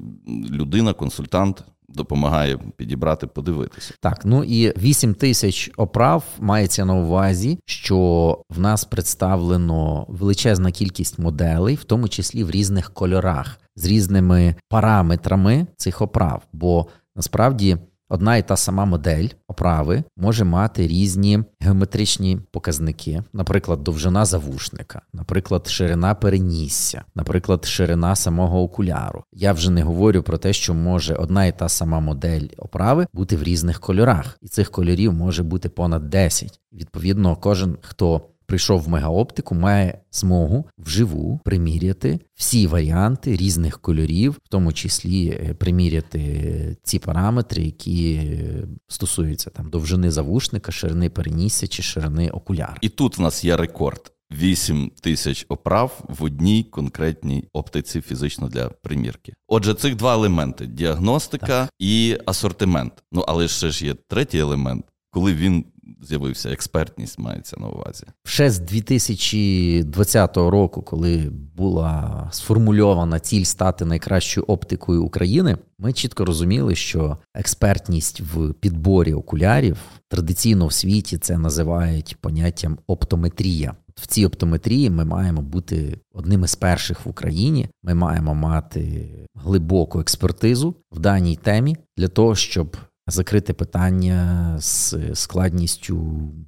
людина, 0.50 0.92
консультант, 0.92 1.64
допомагає 1.88 2.58
підібрати, 2.76 3.26
подивитися. 3.26 3.94
Так, 4.00 4.20
ну 4.24 4.44
і 4.44 4.78
8 4.78 5.14
тисяч 5.14 5.70
оправ 5.76 6.24
мається 6.40 6.84
на 6.84 6.94
увазі, 6.94 7.58
що 7.64 8.38
в 8.50 8.60
нас 8.60 8.84
представлено 8.84 10.06
величезна 10.08 10.70
кількість 10.70 11.18
моделей, 11.18 11.74
в 11.74 11.84
тому 11.84 12.08
числі 12.08 12.44
в 12.44 12.50
різних 12.50 12.90
кольорах, 12.90 13.60
з 13.76 13.86
різними 13.86 14.54
параметрами 14.68 15.66
цих 15.76 16.02
оправ. 16.02 16.42
Бо 16.52 16.86
насправді 17.16 17.78
одна 18.08 18.36
і 18.36 18.48
та 18.48 18.56
сама 18.56 18.84
модель 18.84 19.28
оправи 19.48 20.04
може 20.16 20.44
мати 20.44 20.86
різні 20.86 21.44
геометричні 21.60 22.38
показники, 22.50 23.22
наприклад, 23.32 23.84
довжина 23.84 24.24
завушника, 24.24 25.02
наприклад, 25.12 25.68
ширина 25.68 26.14
перенісся, 26.14 27.04
наприклад, 27.14 27.64
ширина 27.64 28.16
самого 28.16 28.62
окуляру. 28.62 29.24
Я 29.32 29.52
вже 29.52 29.70
не 29.70 29.82
говорю 29.82 30.22
про 30.22 30.38
те, 30.38 30.52
що 30.52 30.74
може 30.74 31.14
одна 31.14 31.46
і 31.46 31.58
та 31.58 31.68
сама 31.68 32.00
модель 32.00 32.46
оправи 32.56 33.06
бути 33.12 33.36
в 33.36 33.42
різних 33.42 33.80
кольорах, 33.80 34.38
і 34.42 34.48
цих 34.48 34.70
кольорів 34.70 35.12
може 35.12 35.42
бути 35.42 35.68
понад 35.68 36.10
10. 36.10 36.60
Відповідно, 36.72 37.36
кожен 37.36 37.78
хто. 37.82 38.20
Прийшов 38.46 38.82
в 38.82 38.88
мегаоптику, 38.88 39.54
має 39.54 39.98
змогу 40.12 40.64
вживу 40.78 41.40
приміряти 41.44 42.20
всі 42.34 42.66
варіанти 42.66 43.36
різних 43.36 43.80
кольорів, 43.80 44.32
в 44.44 44.48
тому 44.48 44.72
числі 44.72 45.28
е, 45.28 45.54
приміряти 45.54 46.76
ці 46.82 46.98
параметри, 46.98 47.62
які 47.62 48.12
е, 48.12 48.68
стосуються 48.88 49.50
там 49.50 49.70
довжини 49.70 50.10
завушника, 50.10 50.72
ширини 50.72 51.10
перенісся 51.10 51.66
чи 51.66 51.82
ширини 51.82 52.30
окуляра. 52.30 52.76
І 52.80 52.88
тут 52.88 53.18
в 53.18 53.20
нас 53.20 53.44
є 53.44 53.56
рекорд: 53.56 54.12
8 54.32 54.90
тисяч 55.00 55.46
оправ 55.48 56.04
в 56.08 56.24
одній 56.24 56.64
конкретній 56.64 57.48
оптиці 57.52 58.00
фізично 58.00 58.48
для 58.48 58.68
примірки. 58.68 59.34
Отже, 59.48 59.74
цих 59.74 59.96
два 59.96 60.14
елементи: 60.14 60.66
діагностика 60.66 61.68
і 61.78 62.18
асортимент. 62.26 62.92
Ну 63.12 63.24
але 63.28 63.48
ще 63.48 63.70
ж 63.70 63.86
є 63.86 63.94
третій 64.08 64.38
елемент, 64.38 64.84
коли 65.10 65.34
він 65.34 65.64
з'явився, 66.02 66.50
експертність 66.50 67.18
мається 67.18 67.56
на 67.60 67.68
увазі. 67.68 68.04
Ще 68.24 68.50
з 68.50 68.58
2020 68.58 70.36
року, 70.36 70.82
коли 70.82 71.30
була 71.56 72.28
сформульована 72.32 73.20
ціль 73.20 73.44
стати 73.44 73.84
найкращою 73.84 74.44
оптикою 74.48 75.04
України, 75.04 75.58
ми 75.78 75.92
чітко 75.92 76.24
розуміли, 76.24 76.74
що 76.74 77.18
експертність 77.34 78.20
в 78.20 78.52
підборі 78.52 79.14
окулярів 79.14 79.76
традиційно 80.08 80.66
в 80.66 80.72
світі 80.72 81.18
це 81.18 81.38
називають 81.38 82.16
поняттям 82.20 82.78
оптометрія. 82.86 83.74
В 83.94 84.06
цій 84.06 84.26
оптометрії 84.26 84.90
ми 84.90 85.04
маємо 85.04 85.42
бути 85.42 85.98
одним 86.12 86.44
із 86.44 86.54
перших 86.54 87.06
в 87.06 87.08
Україні. 87.08 87.68
Ми 87.82 87.94
маємо 87.94 88.34
мати 88.34 89.08
глибоку 89.34 90.00
експертизу 90.00 90.74
в 90.92 90.98
даній 90.98 91.36
темі 91.36 91.76
для 91.96 92.08
того, 92.08 92.34
щоб 92.34 92.76
закрити 93.06 93.52
питання 93.52 94.56
з 94.60 94.94
складністю 95.14 95.96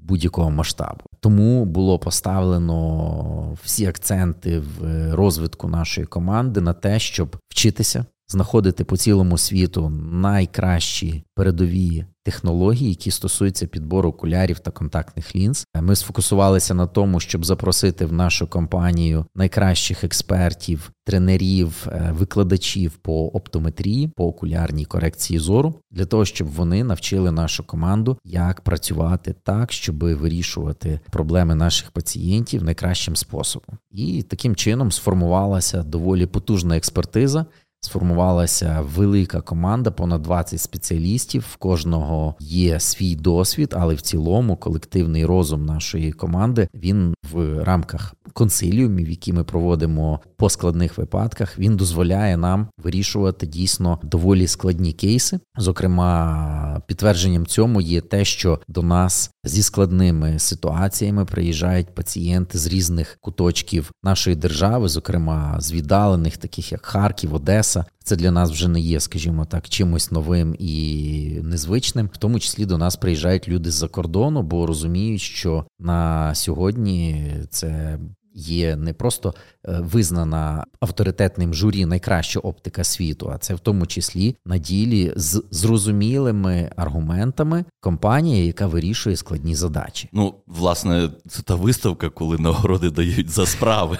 будь-якого 0.03 0.51
масштабу. 0.51 1.01
Тому 1.21 1.64
було 1.64 1.99
поставлено 1.99 3.57
всі 3.64 3.87
акценти 3.87 4.59
в 4.59 5.14
розвитку 5.14 5.69
нашої 5.69 6.07
команди 6.07 6.61
на 6.61 6.73
те, 6.73 6.99
щоб 6.99 7.37
вчитися, 7.49 8.05
знаходити 8.29 8.85
по 8.85 8.97
цілому 8.97 9.38
світу 9.38 9.88
найкращі 10.12 11.25
передові 11.35 12.05
технології, 12.26 12.90
які 12.90 13.10
стосуються 13.10 13.66
підбору 13.66 14.08
окулярів 14.08 14.58
та 14.58 14.70
контактних 14.70 15.36
лінз. 15.36 15.66
Ми 15.80 15.96
сфокусувалися 15.96 16.74
на 16.74 16.86
тому, 16.86 17.20
щоб 17.20 17.44
запросити 17.44 18.06
в 18.06 18.12
нашу 18.12 18.46
компанію 18.46 19.26
найкращих 19.34 20.04
експертів, 20.04 20.92
тренерів, 21.04 21.86
е, 21.86 22.12
викладачів 22.18 22.92
по 22.92 23.26
оптометрії, 23.26 24.08
по 24.08 24.26
окулярній 24.26 24.84
корекції 24.84 25.38
зору, 25.38 25.74
для 25.90 26.04
того, 26.04 26.24
щоб 26.24 26.48
вони 26.48 26.84
навчили 26.84 27.32
нашу 27.32 27.64
команду, 27.64 28.18
як 28.24 28.60
працювати 28.60 29.34
так, 29.42 29.72
щоб 29.72 29.98
вирішувати 29.98 31.00
проблеми 31.10 31.54
наших 31.54 31.90
пацієнтів 31.90 32.64
найкращим 32.64 33.16
способом. 33.16 33.78
І 33.90 34.22
таким 34.22 34.56
чином 34.56 34.92
сформувалася 34.92 35.82
доволі 35.82 36.26
потужна 36.26 36.76
експертиза 36.76 37.46
сформувалася 37.87 38.85
велика 38.96 39.40
команда, 39.40 39.90
понад 39.90 40.22
20 40.22 40.61
спеціалістів. 40.61 41.46
В 41.51 41.57
кожного 41.57 42.35
є 42.40 42.81
свій 42.81 43.16
досвід, 43.16 43.75
але 43.79 43.94
в 43.94 44.01
цілому 44.01 44.57
колективний 44.57 45.25
розум 45.25 45.64
нашої 45.66 46.12
команди 46.12 46.68
він 46.75 47.14
в 47.33 47.64
рамках 47.64 48.14
консиліумів, 48.33 49.11
які 49.11 49.33
ми 49.33 49.44
проводимо 49.44 50.20
по 50.37 50.51
складних 50.51 50.99
випадках, 50.99 51.59
він 51.59 51.77
дозволяє 51.77 52.37
нам 52.37 52.68
вирішувати 52.83 53.46
дійсно 53.46 54.01
доволі 54.03 54.46
складні 54.46 54.92
кейси. 54.92 55.40
Зокрема, 55.59 56.83
підтвердженням 56.87 57.46
цьому 57.46 57.81
є 57.81 58.01
те, 58.01 58.25
що 58.25 58.61
до 58.68 58.83
нас 58.83 59.31
зі 59.44 59.62
складними 59.62 60.38
ситуаціями 60.38 61.25
приїжджають 61.25 61.94
пацієнти 61.94 62.59
з 62.59 62.66
різних 62.66 63.18
куточків 63.20 63.90
нашої 64.03 64.37
держави, 64.37 64.88
зокрема 64.88 65.57
з 65.61 65.72
віддалених, 65.72 66.37
таких 66.37 66.72
як 66.72 66.87
Харків, 66.87 67.35
Одеса. 67.35 67.85
Це 68.05 68.16
для 68.16 68.31
нас 68.31 68.51
вже 68.51 68.68
не 68.68 68.81
є, 68.81 69.01
скажімо 69.01 69.44
так, 69.44 69.68
чимось 69.68 70.11
новим 70.11 70.57
і 70.59 71.40
незвичним. 71.42 72.11
В 72.12 72.16
тому 72.16 72.40
числі 72.40 72.66
до 72.66 72.79
нас 72.79 72.96
приїжджають 72.96 73.49
люди 73.49 73.70
з-за 73.70 73.88
кордону, 73.88 74.42
бо 74.42 74.66
розуміють, 74.66 75.20
що 75.20 75.66
на 75.79 76.35
сьогодні 76.35 77.33
це 77.51 77.99
є 78.37 78.77
не 78.77 78.92
просто 78.92 79.35
е, 79.68 79.81
визнана 79.81 80.64
авторитетним 80.81 81.55
журі 81.55 81.87
найкраща 81.87 82.40
оптика 82.40 82.85
світу, 82.85 83.31
а 83.35 83.38
це 83.38 83.55
в 83.55 83.61
тому 83.61 83.87
числі 83.87 84.37
на 84.46 84.59
ділі 84.59 85.12
з 85.16 85.42
зрозумілими 85.51 86.70
аргументами 86.77 87.64
компанія, 87.81 88.44
яка 88.44 88.66
вирішує 88.66 89.16
складні 89.16 89.55
задачі. 89.55 90.09
Ну, 90.12 90.35
власне, 90.46 91.11
це 91.29 91.42
та 91.42 91.55
виставка, 91.55 92.09
коли 92.09 92.38
нагороди 92.38 92.90
дають 92.90 93.31
за 93.31 93.46
справи, 93.46 93.99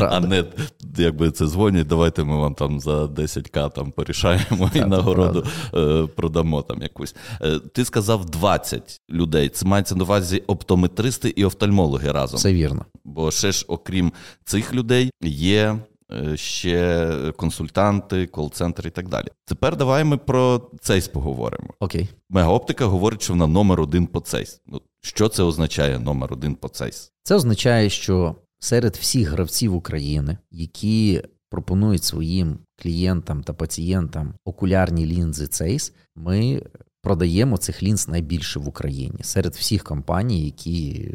а 0.00 0.20
не 0.20 0.44
якби 0.96 1.30
це 1.30 1.46
дзвонять. 1.46 1.86
Давайте 1.86 2.24
ми 2.24 2.36
вам 2.36 2.54
там 2.54 2.80
за 2.80 3.04
10к 3.04 3.72
там 3.74 3.90
порішаємо 3.90 4.70
і 4.74 4.80
нагороду. 4.80 5.46
Е, 5.74 6.06
продамо 6.16 6.62
там 6.62 6.82
якусь. 6.82 7.14
Е, 7.42 7.58
ти 7.58 7.84
сказав 7.84 8.30
20 8.30 9.00
людей. 9.10 9.48
Це 9.48 9.66
мається 9.66 9.94
на 9.94 10.04
увазі 10.04 10.42
оптометристи 10.46 11.28
і 11.36 11.44
офтальмологи 11.44 12.12
разом. 12.12 12.40
Це 12.40 12.52
вірно. 12.52 12.84
Бо 13.04 13.30
ще 13.30 13.52
ж, 13.52 13.64
окрім 13.70 14.12
цих 14.44 14.74
людей, 14.74 15.10
є. 15.22 15.78
Е, 16.12 16.36
ще 16.36 17.32
консультанти, 17.36 18.26
кол-центр 18.26 18.86
і 18.86 18.90
так 18.90 19.08
далі. 19.08 19.28
Тепер 19.44 19.76
давай 19.76 20.04
ми 20.04 20.16
про 20.16 20.70
цейс 20.80 21.08
поговоримо. 21.08 21.74
Окей. 21.80 22.08
Мегаоптика 22.30 22.86
говорить, 22.86 23.22
що 23.22 23.32
вона 23.32 23.46
номер 23.46 23.80
один 23.80 24.06
по 24.06 24.20
цейс. 24.20 24.60
Ну, 24.66 24.82
Що 25.00 25.28
це 25.28 25.42
означає 25.42 25.98
номер 25.98 26.32
один 26.32 26.54
по 26.54 26.68
цейс? 26.68 27.12
Це 27.22 27.34
означає, 27.34 27.90
що 27.90 28.36
серед 28.58 28.96
всіх 28.96 29.28
гравців 29.30 29.74
України, 29.74 30.38
які 30.50 31.22
пропонують 31.50 32.04
своїм 32.04 32.58
клієнтам 32.76 33.42
та 33.42 33.52
пацієнтам 33.52 34.34
окулярні 34.44 35.06
лінзи 35.06 35.46
Цейс, 35.46 35.92
ми 36.16 36.62
продаємо 37.02 37.56
цих 37.56 37.82
лінз 37.82 38.08
найбільше 38.08 38.58
в 38.58 38.68
Україні 38.68 39.18
серед 39.22 39.54
всіх 39.54 39.84
компаній, 39.84 40.44
які 40.44 41.10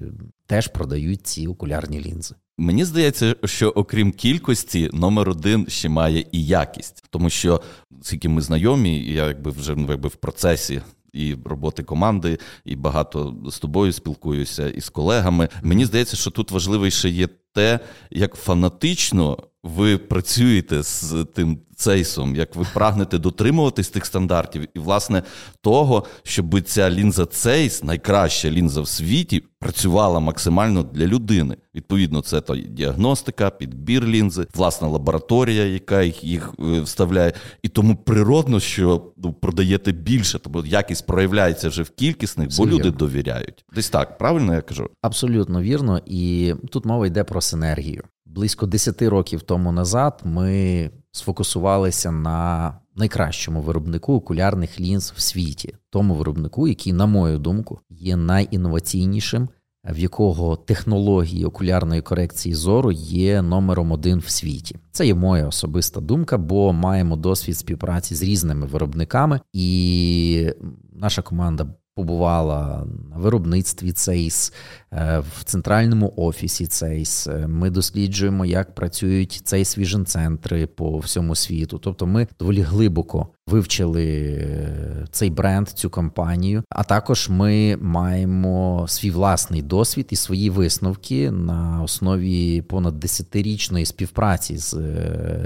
теж 0.45 0.67
продають 0.67 1.27
ці 1.27 1.47
окулярні 1.47 2.01
лінзи. 2.01 2.35
Мені 2.57 2.85
здається, 2.85 3.35
що 3.45 3.69
окрім 3.69 4.11
кількості, 4.11 4.89
номер 4.93 5.29
один 5.29 5.65
ще 5.69 5.89
має 5.89 6.25
і 6.31 6.45
якість, 6.45 7.03
тому 7.09 7.29
що 7.29 7.61
скільки 8.01 8.29
ми 8.29 8.41
знайомі, 8.41 8.99
я 8.99 9.27
якби 9.27 9.51
вже 9.51 9.75
якби 9.89 10.09
в 10.09 10.15
процесі. 10.15 10.81
І 11.13 11.35
роботи 11.45 11.83
команди, 11.83 12.37
і 12.65 12.75
багато 12.75 13.35
з 13.49 13.59
тобою 13.59 13.93
спілкуюся 13.93 14.69
і 14.69 14.81
з 14.81 14.89
колегами. 14.89 15.49
Мені 15.63 15.85
здається, 15.85 16.17
що 16.17 16.31
тут 16.31 16.51
важливіше 16.51 17.09
є 17.09 17.27
те, 17.53 17.79
як 18.11 18.35
фанатично 18.35 19.37
ви 19.65 19.97
працюєте 19.97 20.83
з 20.83 21.25
тим 21.33 21.59
цейсом, 21.75 22.35
як 22.35 22.55
ви 22.55 22.65
прагнете 22.73 23.17
дотримуватись 23.17 23.89
тих 23.89 24.05
стандартів, 24.05 24.67
і, 24.73 24.79
власне, 24.79 25.23
того, 25.61 26.05
щоб 26.23 26.61
ця 26.61 26.89
лінза 26.89 27.25
цейс, 27.25 27.83
найкраща 27.83 28.49
лінза 28.49 28.81
в 28.81 28.87
світі, 28.87 29.43
працювала 29.59 30.19
максимально 30.19 30.83
для 30.83 31.07
людини. 31.07 31.57
Відповідно, 31.75 32.21
це 32.21 32.41
то 32.41 32.55
діагностика, 32.55 33.49
підбір 33.49 34.05
лінзи, 34.05 34.47
власна 34.55 34.87
лабораторія, 34.87 35.65
яка 35.65 36.03
їх 36.03 36.23
їх 36.23 36.53
е, 36.59 36.81
вставляє. 36.81 37.33
І 37.63 37.69
тому 37.69 37.95
природно, 37.95 38.59
що 38.59 39.13
ну, 39.17 39.33
продаєте 39.33 39.91
більше, 39.91 40.39
тому 40.39 40.65
якість 40.65 41.05
проявляється 41.05 41.69
вже 41.69 41.83
в 41.83 41.89
кількісних, 41.89 42.49
бо 42.57 42.67
люди 42.67 42.91
довіряють. 42.91 43.65
Десь 43.75 43.89
так, 43.89 44.17
правильно 44.17 44.53
я 44.53 44.61
кажу? 44.61 44.89
Абсолютно 45.01 45.61
вірно, 45.61 46.01
і 46.05 46.53
тут 46.71 46.85
мова 46.85 47.07
йде 47.07 47.23
про 47.23 47.41
синергію. 47.41 48.03
Близько 48.35 48.65
10 48.65 49.01
років 49.01 49.41
тому 49.41 49.71
назад 49.71 50.21
ми 50.23 50.89
сфокусувалися 51.11 52.11
на 52.11 52.73
найкращому 52.95 53.61
виробнику 53.61 54.13
окулярних 54.13 54.79
лінз 54.79 55.13
в 55.15 55.21
світі, 55.21 55.75
тому 55.89 56.15
виробнику, 56.15 56.67
який, 56.67 56.93
на 56.93 57.05
мою 57.05 57.39
думку, 57.39 57.79
є 57.89 58.15
найінноваційнішим, 58.15 59.49
в 59.89 59.99
якого 59.99 60.55
технології 60.55 61.45
окулярної 61.45 62.01
корекції 62.01 62.55
зору 62.55 62.91
є 62.91 63.41
номером 63.41 63.91
один 63.91 64.19
в 64.19 64.29
світі. 64.29 64.77
Це 64.91 65.07
є 65.07 65.15
моя 65.15 65.47
особиста 65.47 66.01
думка, 66.01 66.37
бо 66.37 66.73
маємо 66.73 67.15
досвід 67.15 67.57
співпраці 67.57 68.15
з 68.15 68.23
різними 68.23 68.65
виробниками, 68.65 69.39
і 69.53 70.51
наша 70.93 71.21
команда 71.21 71.67
побувала 71.95 72.85
на 73.09 73.17
виробництві 73.17 73.91
цейс, 73.91 74.53
в 74.95 75.43
центральному 75.43 76.13
офісі 76.15 76.67
цейс. 76.67 77.27
Е, 77.27 77.47
ми 77.47 77.69
досліджуємо, 77.69 78.45
як 78.45 78.75
працюють 78.75 79.41
цей 79.43 79.65
свіжен-центри 79.65 80.65
по 80.65 80.97
всьому 80.97 81.35
світу. 81.35 81.79
Тобто, 81.83 82.07
ми 82.07 82.27
доволі 82.39 82.61
глибоко 82.61 83.27
вивчили 83.47 84.05
е, 84.05 85.07
цей 85.11 85.29
бренд, 85.29 85.69
цю 85.69 85.89
компанію. 85.89 86.63
А 86.69 86.83
також 86.83 87.29
ми 87.29 87.77
маємо 87.81 88.85
свій 88.87 89.11
власний 89.11 89.61
досвід 89.61 90.07
і 90.09 90.15
свої 90.15 90.49
висновки 90.49 91.31
на 91.31 91.81
основі 91.83 92.61
понад 92.61 92.99
десятирічної 92.99 93.85
співпраці 93.85 94.57
з 94.57 94.77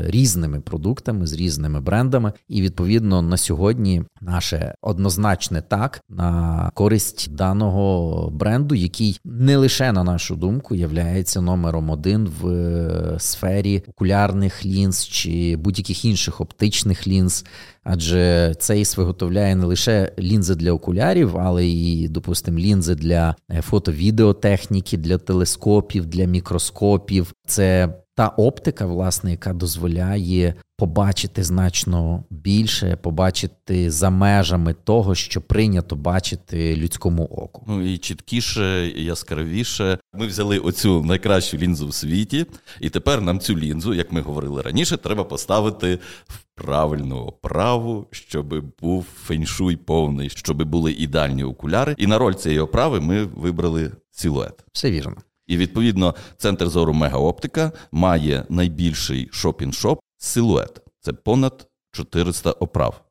різними 0.05 0.59
продуктами, 0.59 1.27
з 1.27 1.33
різними 1.33 1.81
брендами. 1.81 2.33
І 2.47 2.62
відповідно 2.62 3.21
на 3.21 3.38
сьогодні 3.38 4.03
наше 4.21 4.75
однозначне 4.81 5.62
так 5.62 6.01
на 6.09 6.71
користь 6.73 7.35
даного 7.35 8.29
бренду, 8.29 8.75
який 8.75 9.19
не 9.39 9.58
лише 9.58 9.91
на 9.91 10.04
нашу 10.04 10.36
думку 10.36 10.75
являється 10.75 11.41
номером 11.41 11.89
один 11.89 12.32
в 12.41 12.47
е, 12.47 13.19
сфері 13.19 13.84
окулярних 13.88 14.65
лінз 14.65 15.08
чи 15.08 15.56
будь-яких 15.56 16.06
інших 16.06 16.41
оптичних 16.41 17.08
лінз. 17.08 17.45
Адже 17.84 18.54
цейс 18.60 18.97
виготовляє 18.97 19.56
не 19.56 19.65
лише 19.65 20.12
лінзи 20.19 20.56
для 20.56 20.71
окулярів, 20.71 21.38
але 21.38 21.67
і, 21.67 22.08
допустимо, 22.08 22.60
лінзи 22.60 22.95
для 22.95 23.36
е, 23.52 23.62
фото-відеотехніки, 23.62 24.97
для 24.97 25.17
телескопів, 25.17 26.06
для 26.06 26.25
мікроскопів. 26.25 27.34
Це 27.47 27.93
та 28.19 28.27
оптика, 28.27 28.86
власне, 28.86 29.32
яка 29.32 29.53
дозволяє 29.53 30.53
побачити 30.77 31.43
значно 31.43 32.23
більше, 32.29 32.95
побачити 32.95 33.91
за 33.91 34.10
межами 34.10 34.73
того, 34.73 35.15
що 35.15 35.41
прийнято 35.41 35.95
бачити 35.95 36.75
людському 36.75 37.23
оку. 37.23 37.63
Ну 37.67 37.82
і 37.82 37.97
чіткіше, 37.97 38.88
і 38.88 39.03
яскравіше. 39.03 39.97
Ми 40.13 40.27
взяли 40.27 40.60
оцю 40.60 41.03
найкращу 41.03 41.58
лінзу 41.58 41.88
в 41.88 41.93
світі, 41.93 42.45
і 42.79 42.89
тепер 42.89 43.21
нам 43.21 43.39
цю 43.39 43.58
лінзу, 43.58 43.93
як 43.93 44.12
ми 44.12 44.21
говорили 44.21 44.62
раніше, 44.62 44.97
треба 44.97 45.23
поставити 45.23 45.99
в 46.27 46.39
правильну 46.55 47.17
оправу, 47.17 48.08
щоб 48.12 48.63
був 48.82 49.05
феншуй 49.23 49.75
повний, 49.75 50.29
щоб 50.29 50.63
були 50.63 50.91
ідеальні 50.91 51.43
окуляри. 51.43 51.95
І 51.97 52.08
на 52.08 52.17
роль 52.17 52.34
цієї 52.34 52.60
оправи 52.60 52.99
ми 52.99 53.23
вибрали 53.23 53.91
силует. 54.12 54.53
Все 54.71 54.91
вірно. 54.91 55.15
І 55.49 55.57
відповідно 55.57 56.15
центр 56.38 56.69
зору 56.69 56.93
Мегаоптика 56.93 57.71
має 57.91 58.45
найбільший 58.49 59.29
шопін-шоп 59.31 59.97
силует. 60.17 60.81
Це 60.99 61.13
понад 61.13 61.67
400 61.91 62.51
оправ. 62.51 63.01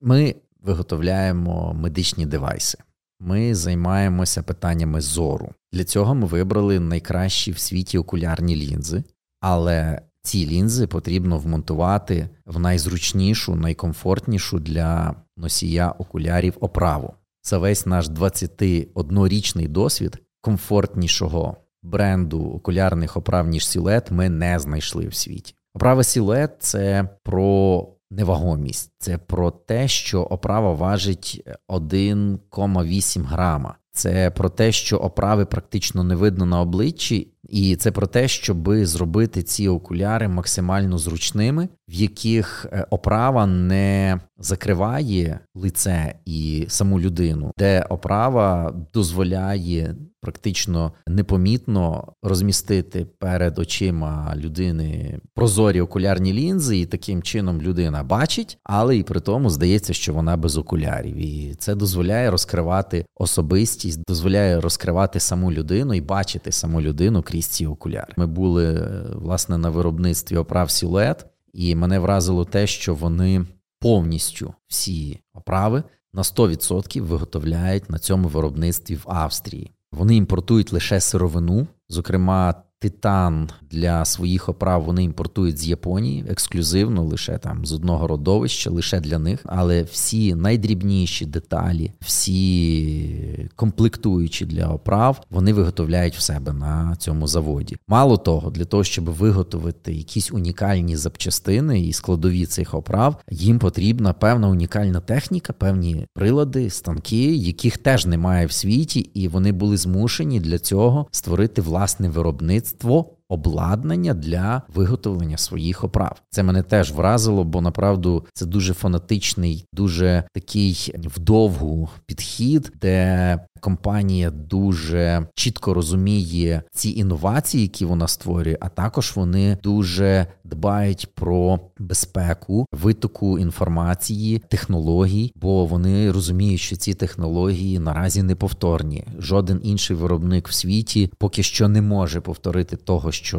Ми 0.00 0.34
виготовляємо 0.62 1.74
медичні 1.74 2.26
девайси. 2.26 2.78
Ми 3.20 3.54
займаємося 3.54 4.42
питаннями 4.42 5.00
зору. 5.00 5.52
Для 5.72 5.84
цього 5.84 6.14
ми 6.14 6.26
вибрали 6.26 6.80
найкращі 6.80 7.52
в 7.52 7.58
світі 7.58 7.98
окулярні 7.98 8.56
лінзи, 8.56 9.04
але 9.40 10.02
ці 10.22 10.46
лінзи 10.46 10.86
потрібно 10.86 11.38
вмонтувати 11.38 12.28
в 12.46 12.58
найзручнішу, 12.58 13.54
найкомфортнішу 13.54 14.58
для 14.58 15.14
носія 15.36 15.90
окулярів 15.90 16.56
оправу. 16.60 17.14
За 17.42 17.58
весь 17.58 17.86
наш 17.86 18.08
21-річний 18.08 19.68
досвід 19.68 20.18
комфортнішого 20.40 21.56
бренду 21.82 22.50
окулярних 22.50 23.16
оправ, 23.16 23.48
ніж 23.48 23.66
сілет, 23.66 24.10
ми 24.10 24.28
не 24.28 24.58
знайшли 24.58 25.08
в 25.08 25.14
світі. 25.14 25.54
Оправа 25.74 26.04
сілет 26.04 26.56
це 26.58 27.08
про 27.22 27.88
невагомість, 28.10 28.92
це 28.98 29.18
про 29.18 29.50
те, 29.50 29.88
що 29.88 30.22
оправа 30.22 30.72
важить 30.72 31.48
1,8 31.68 33.24
грама. 33.24 33.74
Це 33.92 34.30
про 34.30 34.48
те, 34.48 34.72
що 34.72 34.96
оправи 34.96 35.46
практично 35.46 36.04
не 36.04 36.14
видно 36.14 36.46
на 36.46 36.60
обличчі, 36.60 37.32
І 37.48 37.76
це 37.76 37.92
про 37.92 38.06
те, 38.06 38.28
щоб 38.28 38.74
зробити 38.76 39.42
ці 39.42 39.68
окуляри 39.68 40.28
максимально 40.28 40.98
зручними, 40.98 41.68
в 41.88 41.92
яких 41.92 42.66
е, 42.72 42.86
оправа 42.90 43.46
не 43.46 44.20
закриває 44.38 45.40
лице 45.54 46.14
і 46.24 46.64
саму 46.68 47.00
людину, 47.00 47.52
де 47.58 47.82
оправа 47.88 48.74
дозволяє 48.92 49.94
практично 50.20 50.92
непомітно 51.08 52.12
розмістити 52.22 53.06
перед 53.18 53.58
очима 53.58 54.34
людини 54.36 55.18
прозорі 55.34 55.80
окулярні 55.80 56.32
лінзи, 56.32 56.78
і 56.78 56.86
таким 56.86 57.22
чином 57.22 57.62
людина 57.62 58.02
бачить, 58.02 58.58
але 58.64 58.96
і 58.96 59.02
при 59.02 59.20
тому 59.20 59.50
здається, 59.50 59.92
що 59.92 60.12
вона 60.12 60.36
без 60.36 60.56
окулярів. 60.56 61.16
І 61.16 61.54
це 61.58 61.74
дозволяє 61.74 62.30
розкривати 62.30 63.04
особистість, 63.16 64.00
дозволяє 64.08 64.60
розкривати 64.60 65.20
саму 65.20 65.52
людину 65.52 65.94
і 65.94 66.00
бачити 66.00 66.52
саму 66.52 66.80
людину 66.80 67.22
крізь 67.22 67.37
ці 67.46 67.66
окуляри. 67.66 68.14
Ми 68.16 68.26
були 68.26 68.74
е, 68.74 69.04
власне 69.14 69.58
на 69.58 69.70
виробництві 69.70 70.36
оправ 70.36 70.70
сілует, 70.70 71.26
і 71.52 71.74
мене 71.74 71.98
вразило 71.98 72.44
те, 72.44 72.66
що 72.66 72.94
вони 72.94 73.46
повністю 73.80 74.54
всі 74.68 75.20
оправи 75.34 75.82
на 76.12 76.22
100% 76.22 77.00
виготовляють 77.00 77.90
на 77.90 77.98
цьому 77.98 78.28
виробництві 78.28 78.94
в 78.94 79.04
Австрії. 79.06 79.70
Вони 79.92 80.16
імпортують 80.16 80.72
лише 80.72 81.00
сировину, 81.00 81.66
зокрема 81.88 82.54
титан 82.78 83.50
для 83.70 84.04
своїх 84.04 84.48
оправ 84.48 84.84
вони 84.84 85.04
імпортують 85.04 85.58
з 85.58 85.68
Японії 85.68 86.24
ексклюзивно, 86.28 87.04
лише 87.04 87.38
там 87.38 87.66
з 87.66 87.72
одного 87.72 88.06
родовища, 88.06 88.70
лише 88.70 89.00
для 89.00 89.18
них. 89.18 89.40
Але 89.44 89.82
всі 89.82 90.34
найдрібніші 90.34 91.26
деталі, 91.26 91.92
всі 92.00 93.48
комплектуючі 93.56 94.46
для 94.46 94.66
оправ, 94.66 95.20
вони 95.30 95.52
виготовляють 95.52 96.16
в 96.16 96.20
себе 96.20 96.52
на 96.52 96.96
цьому 96.96 97.26
заводі. 97.26 97.76
Мало 97.88 98.16
того, 98.16 98.50
для 98.50 98.64
того, 98.64 98.84
щоб 98.84 99.04
виготовити 99.04 99.94
якісь 99.94 100.32
унікальні 100.32 100.96
запчастини 100.96 101.80
і 101.80 101.92
складові 101.92 102.46
цих 102.46 102.74
оправ, 102.74 103.16
їм 103.30 103.58
потрібна 103.58 104.12
певна 104.12 104.48
унікальна 104.48 105.00
техніка, 105.00 105.52
певні 105.52 106.06
прилади, 106.14 106.70
станки, 106.70 107.36
яких 107.36 107.78
теж 107.78 108.06
немає 108.06 108.46
в 108.46 108.52
світі, 108.52 109.00
і 109.00 109.28
вони 109.28 109.52
були 109.52 109.76
змушені 109.76 110.40
для 110.40 110.58
цього 110.58 111.06
створити 111.10 111.62
власне 111.62 112.08
виробництво 112.08 113.17
обладнання 113.28 114.14
для 114.14 114.62
виготовлення 114.74 115.36
своїх 115.36 115.84
оправ. 115.84 116.22
Це 116.30 116.42
мене 116.42 116.62
теж 116.62 116.92
вразило, 116.92 117.44
бо 117.44 117.60
направду 117.60 118.26
це 118.34 118.46
дуже 118.46 118.74
фанатичний, 118.74 119.64
дуже 119.72 120.24
такий 120.34 120.94
вдовгу 120.96 121.88
підхід, 122.06 122.72
де 122.80 123.38
компанія 123.58 124.30
дуже 124.30 125.26
чітко 125.34 125.74
розуміє 125.74 126.62
ці 126.72 126.90
інновації, 126.90 127.62
які 127.62 127.84
вона 127.84 128.08
створює, 128.08 128.56
а 128.60 128.68
також 128.68 129.12
вони 129.14 129.58
дуже 129.62 130.26
дбають 130.44 131.14
про 131.14 131.60
безпеку 131.78 132.66
витоку 132.72 133.38
інформації, 133.38 134.42
технологій, 134.48 135.32
бо 135.36 135.66
вони 135.66 136.12
розуміють, 136.12 136.60
що 136.60 136.76
ці 136.76 136.94
технології 136.94 137.78
наразі 137.78 138.22
не 138.22 138.34
повторні. 138.34 139.04
Жоден 139.18 139.60
інший 139.62 139.96
виробник 139.96 140.48
в 140.48 140.52
світі 140.52 141.10
поки 141.18 141.42
що 141.42 141.68
не 141.68 141.82
може 141.82 142.20
повторити 142.20 142.76
того, 142.76 143.12
що 143.18 143.38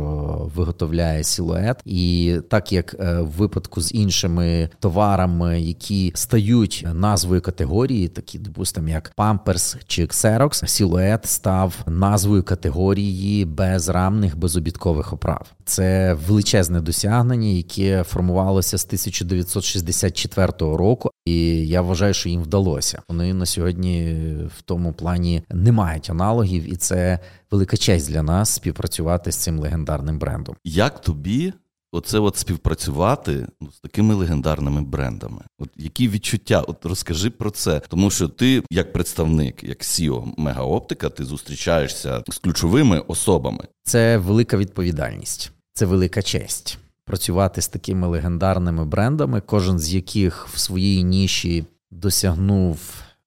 виготовляє 0.56 1.24
силует, 1.24 1.78
і 1.86 2.36
так 2.50 2.72
як 2.72 2.96
е, 3.00 3.22
в 3.22 3.28
випадку 3.28 3.82
з 3.82 3.94
іншими 3.94 4.70
товарами, 4.80 5.62
які 5.62 6.12
стають 6.16 6.88
назвою 6.94 7.42
категорії, 7.42 8.08
такі 8.08 8.40
допустимо, 8.40 8.90
як 8.90 9.12
Pampers 9.18 9.78
чи 9.88 10.06
Xerox, 10.06 10.68
силует 10.68 11.26
став 11.26 11.76
назвою 11.88 12.44
категорії 12.44 13.46
безрамних 13.46 14.38
безобідкових 14.38 15.14
оправ. 15.14 15.52
Це 15.66 16.14
величезне 16.28 16.82
досягнення, 16.82 17.48
яке 17.48 18.04
формувалося 18.04 18.78
з 18.78 18.86
1964 18.86 20.52
року, 20.60 21.12
і 21.26 21.68
я 21.68 21.82
вважаю, 21.82 22.14
що 22.14 22.30
їм 22.30 22.42
вдалося. 22.42 23.02
Вони 23.10 23.34
на 23.34 23.46
сьогодні 23.46 24.18
в 24.58 24.62
тому 24.62 24.94
плані 24.94 25.44
не 25.50 25.72
мають 25.72 26.10
аналогів, 26.10 26.74
і 26.74 26.76
це 26.76 27.20
велика 27.52 27.78
честь 27.78 28.12
для 28.12 28.24
нас 28.24 28.50
співпрацювати 28.50 29.32
з 29.32 29.36
цим 29.36 29.60
легендарним 29.70 30.20
брендом. 30.20 30.56
Як 30.64 31.02
тобі? 31.02 31.54
Оце 31.92 32.20
от 32.20 32.38
співпрацювати 32.38 33.48
ну, 33.62 33.72
з 33.72 33.80
такими 33.80 34.14
легендарними 34.14 34.82
брендами. 34.82 35.42
От 35.60 35.70
які 35.76 36.10
відчуття? 36.10 36.62
От 36.68 36.86
розкажи 36.86 37.30
про 37.30 37.52
це, 37.52 37.82
тому 37.88 38.12
що 38.12 38.28
ти, 38.28 38.64
як 38.72 38.94
представник, 38.94 39.64
як 39.64 39.80
CEO 39.80 40.34
Мегаоптика, 40.38 41.10
ти 41.10 41.26
зустрічаєшся 41.26 42.24
з 42.30 42.38
ключовими 42.38 43.00
особами. 43.00 43.64
Це 43.84 44.18
велика 44.18 44.58
відповідальність, 44.58 45.52
це 45.74 45.86
велика 45.86 46.22
честь. 46.22 46.78
Працювати 47.06 47.62
з 47.62 47.68
такими 47.68 48.08
легендарними 48.08 48.86
брендами, 48.86 49.42
кожен 49.42 49.80
з 49.80 49.94
яких 49.94 50.48
в 50.48 50.58
своїй 50.58 51.04
ніші 51.04 51.66
досягнув 51.92 52.80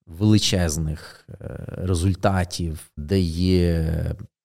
величезних 0.06 1.28
е, 1.28 1.64
результатів, 1.76 2.90
де 2.96 3.20
є 3.20 3.94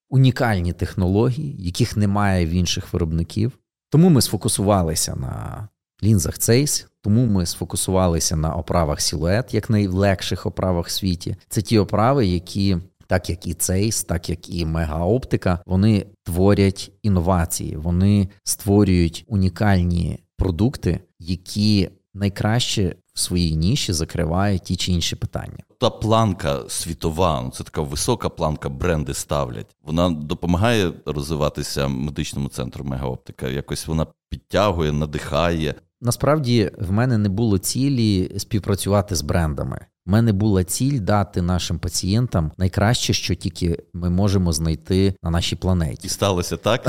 унікальні 0.10 0.74
технології, 0.74 1.56
яких 1.60 1.98
немає 1.98 2.46
в 2.46 2.50
інших 2.50 2.94
виробників. 2.94 3.60
Тому 3.90 4.10
ми 4.10 4.22
сфокусувалися 4.22 5.16
на 5.16 5.68
лінзах 6.04 6.38
Цейс, 6.38 6.88
тому 7.02 7.26
ми 7.26 7.46
сфокусувалися 7.46 8.36
на 8.36 8.56
оправах 8.56 9.02
Силует, 9.02 9.54
як 9.54 9.70
найлегших 9.70 10.46
оправах 10.46 10.88
в 10.88 10.92
світі. 10.92 11.36
Це 11.50 11.62
ті 11.62 11.80
оправи, 11.80 12.26
які. 12.26 12.78
Так 13.10 13.30
як 13.30 13.48
і 13.48 13.54
Цейс, 13.54 14.04
так 14.04 14.30
як 14.30 14.50
і 14.50 14.66
Мегаоптика, 14.66 15.60
вони 15.66 16.06
творять 16.24 16.92
інновації, 17.02 17.76
вони 17.76 18.30
створюють 18.44 19.26
унікальні 19.28 20.20
продукти, 20.38 21.00
які 21.20 21.90
найкраще 22.14 22.96
в 23.18 23.20
своїй 23.20 23.56
ніші 23.56 23.94
закриває 23.94 24.60
ті 24.60 24.76
чи 24.76 24.92
інші 24.92 25.16
питання. 25.16 25.64
Та 25.78 25.90
планка 25.90 26.64
світова, 26.68 27.42
ну, 27.42 27.52
це 27.52 27.64
така 27.64 27.82
висока 27.82 28.30
планка, 28.30 28.70
бренди 28.70 29.14
ставлять. 29.14 29.76
Вона 29.84 30.10
допомагає 30.10 30.94
розвиватися 31.06 31.88
медичному 31.88 32.50
центру 32.50 32.86
Мегаоптика. 32.86 33.48
Якось 33.48 33.88
вона 33.88 34.08
підтягує, 34.30 34.92
надихає. 34.92 35.76
Насправді 36.02 36.72
в 36.80 36.92
мене 36.92 37.18
не 37.18 37.30
було 37.30 37.58
цілі 37.58 38.32
співпрацювати 38.38 39.16
з 39.16 39.22
брендами. 39.22 39.86
У 40.08 40.12
мене 40.12 40.34
була 40.34 40.64
ціль 40.64 41.00
дати 41.00 41.42
нашим 41.42 41.80
пацієнтам 41.80 42.52
найкраще, 42.58 43.14
що 43.14 43.36
тільки 43.36 43.84
ми 43.94 44.10
можемо 44.10 44.52
знайти 44.52 45.14
на 45.24 45.30
нашій 45.30 45.56
планеті. 45.56 46.08
І 46.08 46.10
сталося 46.10 46.58
так, 46.58 46.88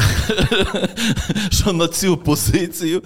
що 1.50 1.72
на 1.72 1.88
цю 1.88 2.16
позицію 2.16 3.02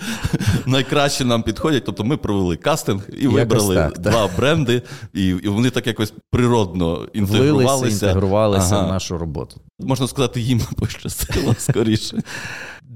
найкраще 0.66 1.25
нам 1.25 1.42
підходять. 1.42 1.85
Тобто 1.85 2.05
ми 2.05 2.16
провели 2.16 2.57
кастинг 2.57 3.09
і 3.18 3.27
вибрали 3.27 3.75
так, 3.75 3.98
два 3.98 4.27
так. 4.27 4.37
бренди, 4.37 4.83
і 5.14 5.27
і 5.27 5.48
вони 5.48 5.70
так 5.70 5.87
якось 5.87 6.12
природно 6.31 7.09
інтегрувалися 7.12 7.77
Влилися, 7.77 8.07
інтегрувалися 8.07 8.75
ага. 8.77 8.87
в 8.87 8.88
нашу 8.88 9.18
роботу. 9.18 9.61
Можна 9.81 10.09
сказати, 10.09 10.40
їм 10.40 10.61
пощастило 10.77 11.55
скоріше. 11.59 12.22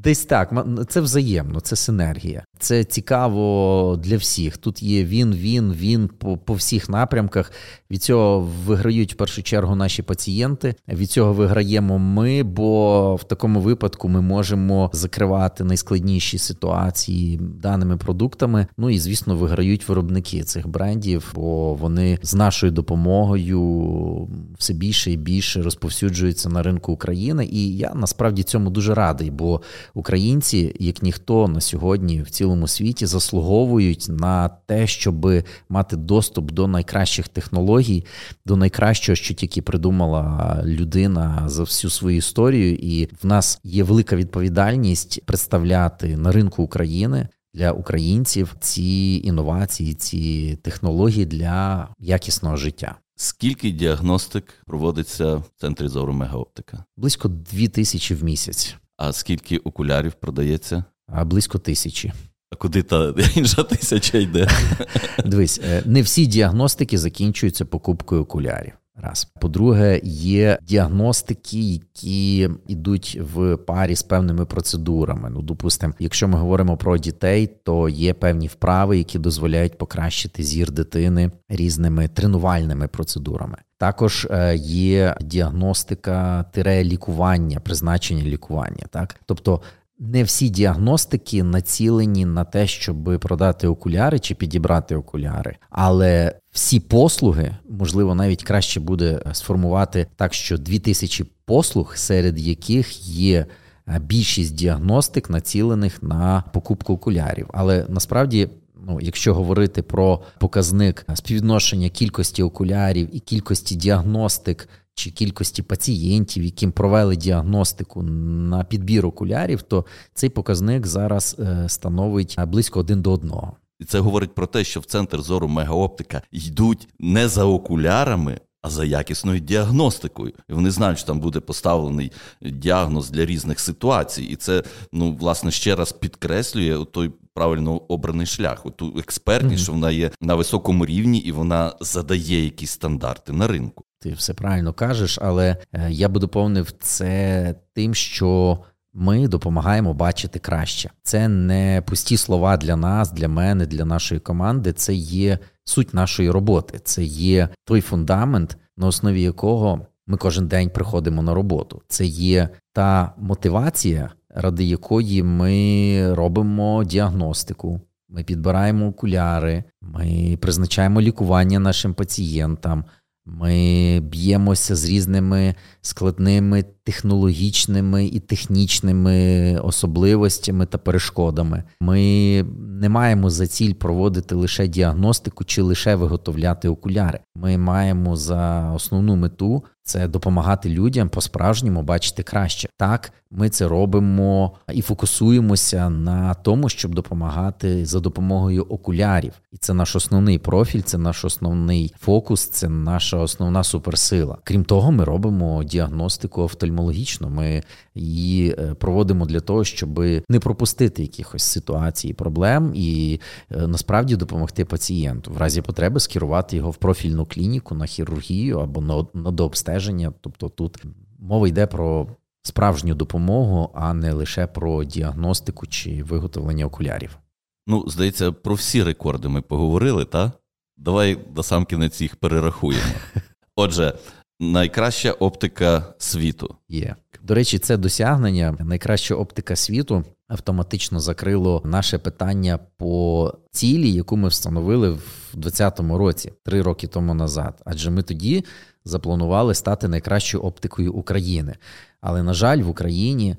Десь 0.06 0.24
так, 0.24 0.52
це 0.88 1.00
взаємно, 1.00 1.60
це 1.60 1.76
синергія. 1.76 2.44
Це 2.58 2.84
цікаво 2.84 4.00
для 4.04 4.16
всіх. 4.16 4.56
Тут 4.56 4.82
є 4.82 5.04
він, 5.04 5.34
він, 5.34 5.72
він 5.72 6.08
по 6.08 6.36
по 6.36 6.54
всіх 6.54 6.88
напрямках. 6.88 7.52
Від 7.90 8.02
цього 8.02 8.40
виграють 8.66 9.12
в 9.12 9.16
першу 9.16 9.42
чергу 9.42 9.74
наші 9.74 10.02
пацієнти. 10.02 10.74
Від 10.88 11.10
цього 11.10 11.32
виграємо 11.32 11.98
ми, 11.98 12.42
бо 12.42 13.16
в 13.16 13.24
такому 13.24 13.60
випадку 13.60 14.08
ми 14.08 14.20
можемо 14.20 14.90
закривати 14.92 15.64
найскладніші 15.64 16.38
ситуації 16.38 17.40
даними 17.62 17.96
продуктами. 17.96 18.66
Ну 18.76 18.90
і 18.90 18.98
звісно, 18.98 19.36
виграють 19.36 19.88
виробники 19.88 20.42
цих 20.42 20.68
брендів, 20.68 21.32
бо 21.34 21.74
вони 21.74 22.18
з 22.22 22.34
нашою 22.34 22.72
допомогою 22.72 24.28
все 24.58 24.72
більше 24.74 25.12
і 25.12 25.16
більше 25.16 25.62
розповсюджуються 25.62 26.48
на 26.48 26.62
ринку 26.62 26.92
України. 26.92 27.46
І 27.52 27.76
я 27.76 27.94
насправді 27.94 28.42
цьому 28.42 28.70
дуже 28.70 28.94
радий, 28.94 29.30
бо 29.30 29.60
українці, 29.96 30.76
як 30.78 31.02
ніхто 31.02 31.48
на 31.48 31.60
сьогодні 31.60 32.22
в 32.22 32.30
цілому 32.30 32.68
світі, 32.68 33.06
заслуговують 33.06 34.06
на 34.08 34.48
те, 34.48 34.86
щоб 34.86 35.26
мати 35.68 35.96
доступ 35.96 36.52
до 36.52 36.66
найкращих 36.66 37.28
технологій, 37.28 38.04
до 38.46 38.56
найкращого, 38.56 39.16
що 39.16 39.34
тільки 39.34 39.62
придумала 39.62 40.60
людина 40.64 41.42
за 41.46 41.62
всю 41.62 41.90
свою 41.90 42.16
історію. 42.16 42.74
І 42.74 43.08
в 43.22 43.26
нас 43.26 43.60
є 43.64 43.82
велика 43.82 44.16
відповідальність 44.16 45.24
представляти 45.24 46.16
на 46.16 46.32
ринку 46.32 46.62
України. 46.62 47.28
Для 47.54 47.72
українців 47.72 48.54
ці 48.60 49.20
інновації, 49.24 49.94
ці 49.94 50.56
технології 50.62 51.26
для 51.26 51.88
якісного 51.98 52.56
життя. 52.56 52.96
Скільки 53.14 53.70
діагностик 53.70 54.54
проводиться 54.66 55.34
в 55.34 55.44
центрі 55.56 55.88
зору 55.88 56.12
Мегаоптика? 56.12 56.84
Близько 56.96 57.28
дві 57.28 57.68
тисячі 57.68 58.14
в 58.14 58.24
місяць. 58.24 58.76
А 58.96 59.12
скільки 59.12 59.58
окулярів 59.58 60.12
продається? 60.12 60.84
А 61.06 61.24
близько 61.24 61.58
тисячі. 61.58 62.12
А 62.50 62.56
куди 62.56 62.82
та 62.82 63.14
інша 63.34 63.62
тисяча 63.62 64.18
йде? 64.18 64.48
Дивись, 65.24 65.60
е, 65.64 65.82
не 65.86 66.02
всі 66.02 66.26
діагностики 66.26 66.98
закінчуються 66.98 67.64
покупкою 67.64 68.22
окулярів. 68.22 68.72
Раз 68.98 69.24
по-друге, 69.40 70.00
є 70.04 70.58
діагностики, 70.62 71.58
які 71.58 72.50
йдуть 72.68 73.18
в 73.34 73.56
парі 73.56 73.96
з 73.96 74.02
певними 74.02 74.46
процедурами. 74.46 75.30
Ну, 75.30 75.42
допустимо, 75.42 75.94
якщо 75.98 76.28
ми 76.28 76.38
говоримо 76.38 76.76
про 76.76 76.98
дітей, 76.98 77.46
то 77.46 77.88
є 77.88 78.14
певні 78.14 78.46
вправи, 78.46 78.98
які 78.98 79.18
дозволяють 79.18 79.78
покращити 79.78 80.42
зір 80.42 80.70
дитини 80.70 81.30
різними 81.48 82.08
тренувальними 82.08 82.88
процедурами. 82.88 83.58
Також 83.78 84.26
е, 84.30 84.56
є 84.56 85.16
діагностика 85.20 86.44
тире 86.52 86.84
лікування, 86.84 87.60
призначення 87.60 88.22
лікування, 88.22 88.86
так 88.90 89.20
тобто 89.26 89.60
не 89.98 90.22
всі 90.22 90.48
діагностики 90.48 91.42
націлені 91.42 92.24
на 92.24 92.44
те, 92.44 92.66
щоб 92.66 93.18
продати 93.20 93.66
окуляри 93.68 94.18
чи 94.18 94.34
підібрати 94.34 94.96
окуляри, 94.96 95.56
але 95.70 96.34
всі 96.52 96.80
послуги 96.80 97.56
можливо 97.70 98.14
навіть 98.14 98.44
краще 98.44 98.80
буде 98.80 99.22
сформувати 99.32 100.06
так, 100.16 100.34
що 100.34 100.58
2000 100.58 101.24
послуг, 101.44 101.96
серед 101.96 102.38
яких 102.38 103.08
є 103.08 103.46
е, 103.88 103.98
більшість 103.98 104.54
діагностик, 104.54 105.30
націлених 105.30 106.02
на 106.02 106.44
покупку 106.52 106.92
окулярів. 106.92 107.50
Але 107.52 107.86
насправді. 107.88 108.48
Ну, 108.88 108.98
якщо 109.00 109.34
говорити 109.34 109.82
про 109.82 110.22
показник 110.38 111.06
співвідношення 111.14 111.88
кількості 111.88 112.42
окулярів 112.42 113.08
і 113.16 113.20
кількості 113.20 113.74
діагностик 113.74 114.68
чи 114.94 115.10
кількості 115.10 115.62
пацієнтів, 115.62 116.44
яким 116.44 116.72
провели 116.72 117.16
діагностику 117.16 118.02
на 118.02 118.64
підбір 118.64 119.06
окулярів, 119.06 119.62
то 119.62 119.84
цей 120.14 120.30
показник 120.30 120.86
зараз 120.86 121.36
е, 121.38 121.68
становить 121.68 122.36
близько 122.46 122.80
один 122.80 123.02
до 123.02 123.12
одного. 123.12 123.56
І 123.80 123.84
це 123.84 124.00
говорить 124.00 124.34
про 124.34 124.46
те, 124.46 124.64
що 124.64 124.80
в 124.80 124.84
центр 124.84 125.22
зору 125.22 125.48
мегаоптика 125.48 126.22
йдуть 126.32 126.88
не 126.98 127.28
за 127.28 127.44
окулярами, 127.44 128.40
а 128.62 128.70
за 128.70 128.84
якісною 128.84 129.40
діагностикою. 129.40 130.32
І 130.48 130.52
вони 130.52 130.70
знають, 130.70 130.98
що 130.98 131.06
там 131.06 131.20
буде 131.20 131.40
поставлений 131.40 132.12
діагноз 132.42 133.10
для 133.10 133.26
різних 133.26 133.60
ситуацій. 133.60 134.22
І 134.22 134.36
це, 134.36 134.62
ну, 134.92 135.16
власне, 135.20 135.50
ще 135.50 135.76
раз 135.76 135.92
підкреслює 135.92 136.84
той 136.84 137.10
правильно 137.36 137.76
обраний 137.88 138.26
шлях. 138.26 138.66
Ту 138.76 138.98
експертність, 138.98 139.60
mm-hmm. 139.60 139.64
що 139.64 139.72
вона 139.72 139.90
є 139.90 140.10
на 140.20 140.34
високому 140.34 140.86
рівні 140.86 141.18
і 141.18 141.32
вона 141.32 141.72
задає 141.80 142.44
якісь 142.44 142.70
стандарти 142.70 143.32
на 143.32 143.46
ринку. 143.46 143.84
Ти 144.00 144.12
все 144.12 144.34
правильно 144.34 144.72
кажеш, 144.72 145.18
але 145.22 145.56
е, 145.72 145.90
я 145.90 146.08
би 146.08 146.20
доповнив 146.20 146.72
це 146.80 147.54
тим, 147.74 147.94
що 147.94 148.58
ми 148.94 149.28
допомагаємо 149.28 149.94
бачити 149.94 150.38
краще. 150.38 150.90
Це 151.02 151.28
не 151.28 151.82
пусті 151.86 152.16
слова 152.16 152.56
для 152.56 152.76
нас, 152.76 153.12
для 153.12 153.28
мене, 153.28 153.66
для 153.66 153.84
нашої 153.84 154.20
команди. 154.20 154.72
Це 154.72 154.94
є 154.94 155.38
суть 155.64 155.94
нашої 155.94 156.30
роботи. 156.30 156.80
Це 156.84 157.04
є 157.04 157.48
той 157.64 157.80
фундамент, 157.80 158.56
на 158.76 158.86
основі 158.86 159.22
якого 159.22 159.86
ми 160.06 160.16
кожен 160.16 160.48
день 160.48 160.70
приходимо 160.70 161.22
на 161.22 161.34
роботу. 161.34 161.82
Це 161.88 162.04
є 162.06 162.48
та 162.72 163.12
мотивація, 163.18 164.10
ради 164.36 164.64
якої 164.64 165.22
ми 165.22 166.14
робимо 166.14 166.84
діагностику. 166.84 167.80
Ми 168.08 168.24
підбираємо 168.24 168.86
окуляри, 168.86 169.64
ми 169.82 170.38
призначаємо 170.40 171.00
лікування 171.00 171.58
нашим 171.58 171.94
пацієнтам. 171.94 172.84
Ми 173.28 174.00
б'ємося 174.00 174.76
з 174.76 174.84
різними 174.84 175.54
складними 175.80 176.64
технологічними 176.84 178.06
і 178.06 178.20
технічними 178.20 179.58
особливостями 179.58 180.66
та 180.66 180.78
перешкодами. 180.78 181.62
Ми 181.80 182.42
не 182.80 182.88
маємо 182.88 183.30
за 183.30 183.46
ціль 183.46 183.72
проводити 183.74 184.34
лише 184.34 184.68
діагностику 184.68 185.44
чи 185.44 185.62
лише 185.62 185.94
виготовляти 185.94 186.68
окуляри. 186.68 187.20
Ми 187.36 187.58
маємо 187.58 188.16
за 188.16 188.72
основну 188.72 189.16
мету 189.16 189.62
це 189.86 190.08
допомагати 190.08 190.68
людям 190.68 191.08
по-справжньому 191.08 191.82
бачити 191.82 192.22
краще. 192.22 192.68
Так, 192.76 193.12
ми 193.30 193.48
це 193.48 193.68
робимо 193.68 194.52
і 194.72 194.82
фокусуємося 194.82 195.90
на 195.90 196.34
тому, 196.34 196.68
щоб 196.68 196.94
допомагати 196.94 197.86
за 197.86 198.00
допомогою 198.00 198.62
окулярів. 198.62 199.32
І 199.52 199.56
це 199.56 199.74
наш 199.74 199.96
основний 199.96 200.38
профіль, 200.38 200.80
це 200.80 200.98
наш 200.98 201.24
основний 201.24 201.94
фокус, 202.00 202.48
це 202.48 202.68
наша 202.68 203.16
основна 203.16 203.64
суперсила. 203.64 204.38
Крім 204.44 204.64
того, 204.64 204.92
ми 204.92 205.04
робимо 205.04 205.64
діагностику 205.64 206.42
офтальмологічну. 206.42 207.28
Ми 207.28 207.62
її 207.96 208.54
е, 208.58 208.74
проводимо 208.74 209.26
для 209.26 209.40
того, 209.40 209.64
щоб 209.64 209.98
не 210.28 210.40
пропустити 210.40 211.02
якихось 211.02 211.42
ситуацій, 211.42 212.12
проблем 212.12 212.72
і 212.74 213.20
е, 213.50 213.66
насправді 213.66 214.16
допомогти 214.16 214.64
пацієнту 214.64 215.32
в 215.32 215.36
разі 215.36 215.62
потреби 215.62 216.00
скерувати 216.00 216.56
його 216.56 216.70
в 216.70 216.76
профільну 216.76 217.26
клініку 217.26 217.74
на 217.74 217.86
хірургію 217.86 218.58
або 218.58 219.06
на 219.14 219.30
дообстеження. 219.30 220.12
Тобто 220.20 220.48
тут 220.48 220.82
мова 221.18 221.48
йде 221.48 221.66
про 221.66 222.06
справжню 222.42 222.94
допомогу, 222.94 223.70
а 223.74 223.94
не 223.94 224.12
лише 224.12 224.46
про 224.46 224.84
діагностику 224.84 225.66
чи 225.66 226.02
виготовлення 226.02 226.66
окулярів. 226.66 227.18
Ну, 227.66 227.84
здається, 227.86 228.32
про 228.32 228.54
всі 228.54 228.82
рекорди 228.82 229.28
ми 229.28 229.42
поговорили, 229.42 230.04
так? 230.04 230.30
Давай 230.76 231.18
до 231.30 231.42
сам 231.42 231.64
кінець 231.64 232.00
їх 232.00 232.16
перерахуємо. 232.16 232.92
Отже, 233.56 233.92
найкраща 234.40 235.12
оптика 235.12 235.94
світу 235.98 236.54
є. 236.68 236.96
До 237.22 237.34
речі, 237.34 237.58
це 237.58 237.76
досягнення 237.76 238.56
найкраща 238.60 239.14
оптика 239.14 239.56
світу 239.56 240.04
автоматично 240.28 241.00
закрило 241.00 241.62
наше 241.64 241.98
питання 241.98 242.58
по 242.76 243.34
цілі, 243.50 243.92
яку 243.92 244.16
ми 244.16 244.28
встановили 244.28 244.90
в 244.90 245.30
2020 245.34 245.80
році, 245.80 246.32
три 246.44 246.62
роки 246.62 246.86
тому 246.86 247.14
назад. 247.14 247.62
Адже 247.64 247.90
ми 247.90 248.02
тоді 248.02 248.44
запланували 248.84 249.54
стати 249.54 249.88
найкращою 249.88 250.42
оптикою 250.42 250.92
України. 250.92 251.54
Але 252.00 252.22
на 252.22 252.34
жаль, 252.34 252.58
в 252.58 252.68
Україні 252.68 253.36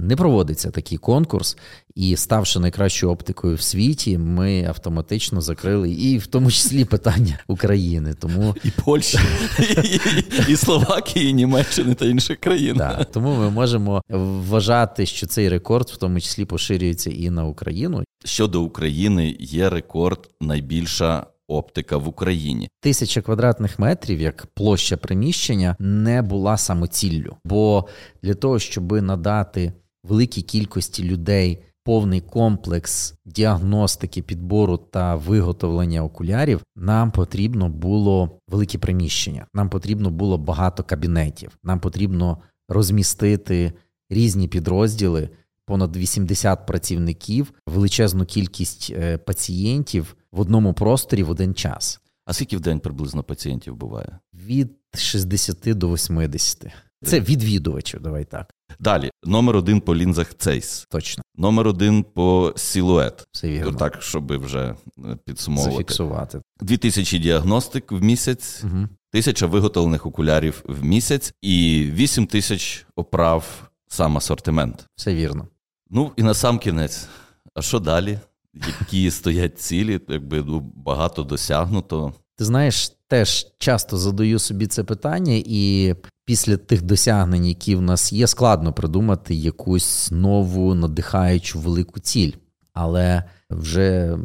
не 0.00 0.16
проводиться 0.16 0.70
такий 0.70 0.98
конкурс, 0.98 1.56
і 1.94 2.16
ставши 2.16 2.60
найкращою 2.60 3.12
оптикою 3.12 3.56
в 3.56 3.60
світі, 3.60 4.18
ми 4.18 4.64
автоматично 4.64 5.40
закрили 5.40 5.90
і 5.90 6.18
в 6.18 6.26
тому 6.26 6.50
числі 6.50 6.84
питання 6.84 7.38
України. 7.48 8.14
Тому 8.20 8.54
і 8.64 8.70
Польщі, 8.70 9.18
і, 9.58 10.52
і 10.52 10.56
Словакії, 10.56 11.30
і 11.30 11.32
Німеччини 11.32 11.94
та 11.94 12.06
інших 12.06 12.40
країн. 12.40 12.76
Да, 12.76 13.04
тому 13.04 13.36
ми 13.36 13.50
можемо 13.50 14.02
вважати, 14.08 15.06
що 15.06 15.26
цей 15.26 15.48
рекорд 15.48 15.88
в 15.88 15.96
тому 15.96 16.20
числі 16.20 16.44
поширюється 16.44 17.10
і 17.10 17.30
на 17.30 17.44
Україну. 17.44 18.04
Щодо 18.24 18.62
України 18.62 19.36
є 19.40 19.70
рекорд 19.70 20.30
найбільша 20.40 21.26
оптика 21.48 21.96
в 21.96 22.08
Україні. 22.08 22.68
Тисяча 22.80 23.22
квадратних 23.22 23.78
метрів 23.78 24.20
як 24.20 24.46
площа 24.54 24.96
приміщення 24.96 25.76
не 25.78 26.22
була 26.22 26.56
самоціллю, 26.56 27.36
бо 27.44 27.88
для 28.22 28.34
того, 28.34 28.58
щоб 28.58 28.92
надати 28.92 29.72
великій 30.04 30.42
кількості 30.42 31.04
людей 31.04 31.62
повний 31.86 32.20
комплекс 32.20 33.14
діагностики, 33.24 34.22
підбору 34.22 34.76
та 34.76 35.16
виготовлення 35.16 36.04
окулярів, 36.04 36.62
нам 36.76 37.10
потрібно 37.10 37.68
було 37.68 38.40
велике 38.48 38.78
приміщення. 38.78 39.46
Нам 39.54 39.68
потрібно 39.68 40.10
було 40.10 40.38
багато 40.38 40.84
кабінетів. 40.84 41.58
Нам 41.64 41.80
потрібно 41.80 42.38
розмістити 42.68 43.72
різні 44.10 44.48
підрозділи. 44.48 45.28
Понад 45.66 45.96
80 45.96 46.66
працівників, 46.66 47.52
величезну 47.66 48.24
кількість 48.24 48.90
е, 48.90 49.18
пацієнтів 49.18 50.16
в 50.32 50.40
одному 50.40 50.74
просторі 50.74 51.22
в 51.22 51.30
один 51.30 51.54
час. 51.54 52.00
А 52.24 52.32
скільки 52.32 52.56
в 52.56 52.60
день 52.60 52.80
приблизно 52.80 53.22
пацієнтів 53.22 53.76
буває? 53.76 54.18
Від 54.34 54.70
60 54.94 55.78
до 55.78 55.92
80. 55.92 56.66
Це 57.04 57.20
відвідувачів, 57.20 58.00
давай 58.00 58.24
так. 58.24 58.50
Далі, 58.80 59.10
номер 59.24 59.56
один 59.56 59.80
по 59.80 59.96
лінзах 59.96 60.34
Цейс. 60.34 60.86
Точно. 60.90 61.22
Номер 61.36 61.68
один 61.68 62.02
по 62.02 62.52
силует. 62.56 63.26
Все 63.32 63.48
вірно. 63.48 63.78
Так, 63.78 64.02
щоб 64.02 64.44
вже 64.44 64.74
е, 64.98 65.16
підсумовувати. 65.24 65.72
Зафіксувати. 65.72 66.40
Дві 66.60 66.76
тисячі 66.76 67.18
діагностик 67.18 67.92
в 67.92 68.02
місяць, 68.02 68.64
угу. 68.64 68.88
тисяча 69.10 69.46
виготовлених 69.46 70.06
окулярів 70.06 70.62
в 70.64 70.84
місяць 70.84 71.34
і 71.42 71.86
вісім 71.92 72.26
тисяч 72.26 72.86
оправ 72.96 73.70
сам 73.88 74.16
асортимент. 74.16 74.86
Все 74.96 75.14
вірно. 75.14 75.48
Ну 75.90 76.12
і 76.16 76.22
на 76.22 76.34
сам 76.34 76.58
кінець. 76.58 77.08
А 77.54 77.62
що 77.62 77.78
далі? 77.78 78.18
які 78.66 79.10
стоять 79.10 79.58
цілі, 79.58 80.00
якби 80.08 80.44
ну, 80.46 80.72
багато 80.74 81.22
досягнуто. 81.22 82.12
Ти 82.36 82.44
знаєш, 82.44 82.92
теж 83.08 83.46
часто 83.58 83.96
задаю 83.96 84.38
собі 84.38 84.66
це 84.66 84.84
питання, 84.84 85.42
і 85.46 85.94
після 86.24 86.56
тих 86.56 86.82
досягнень, 86.82 87.46
які 87.46 87.76
в 87.76 87.82
нас 87.82 88.12
є, 88.12 88.26
складно 88.26 88.72
придумати 88.72 89.34
якусь 89.34 90.10
нову 90.10 90.74
надихаючу 90.74 91.58
велику 91.58 92.00
ціль. 92.00 92.32
Але 92.72 93.22
вже 93.50 94.18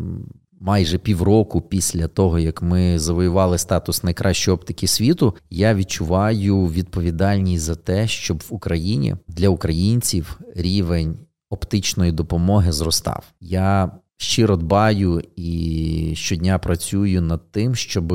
майже 0.59 0.97
півроку 0.97 1.61
після 1.61 2.07
того, 2.07 2.39
як 2.39 2.61
ми 2.61 2.99
завоювали 2.99 3.57
статус 3.57 4.03
найкращої 4.03 4.55
оптики 4.55 4.87
світу, 4.87 5.35
я 5.49 5.75
відчуваю 5.75 6.67
відповідальність 6.67 7.63
за 7.63 7.75
те, 7.75 8.07
щоб 8.07 8.43
в 8.49 8.53
Україні 8.53 9.15
для 9.27 9.49
українців 9.49 10.39
рівень 10.55 11.17
оптичної 11.51 12.11
допомоги 12.11 12.71
зростав. 12.71 13.33
Я 13.41 13.91
щиро 14.17 14.55
дбаю 14.57 15.21
і 15.35 16.13
щодня 16.15 16.59
працюю 16.59 17.21
над 17.21 17.51
тим, 17.51 17.75
щоб 17.75 18.13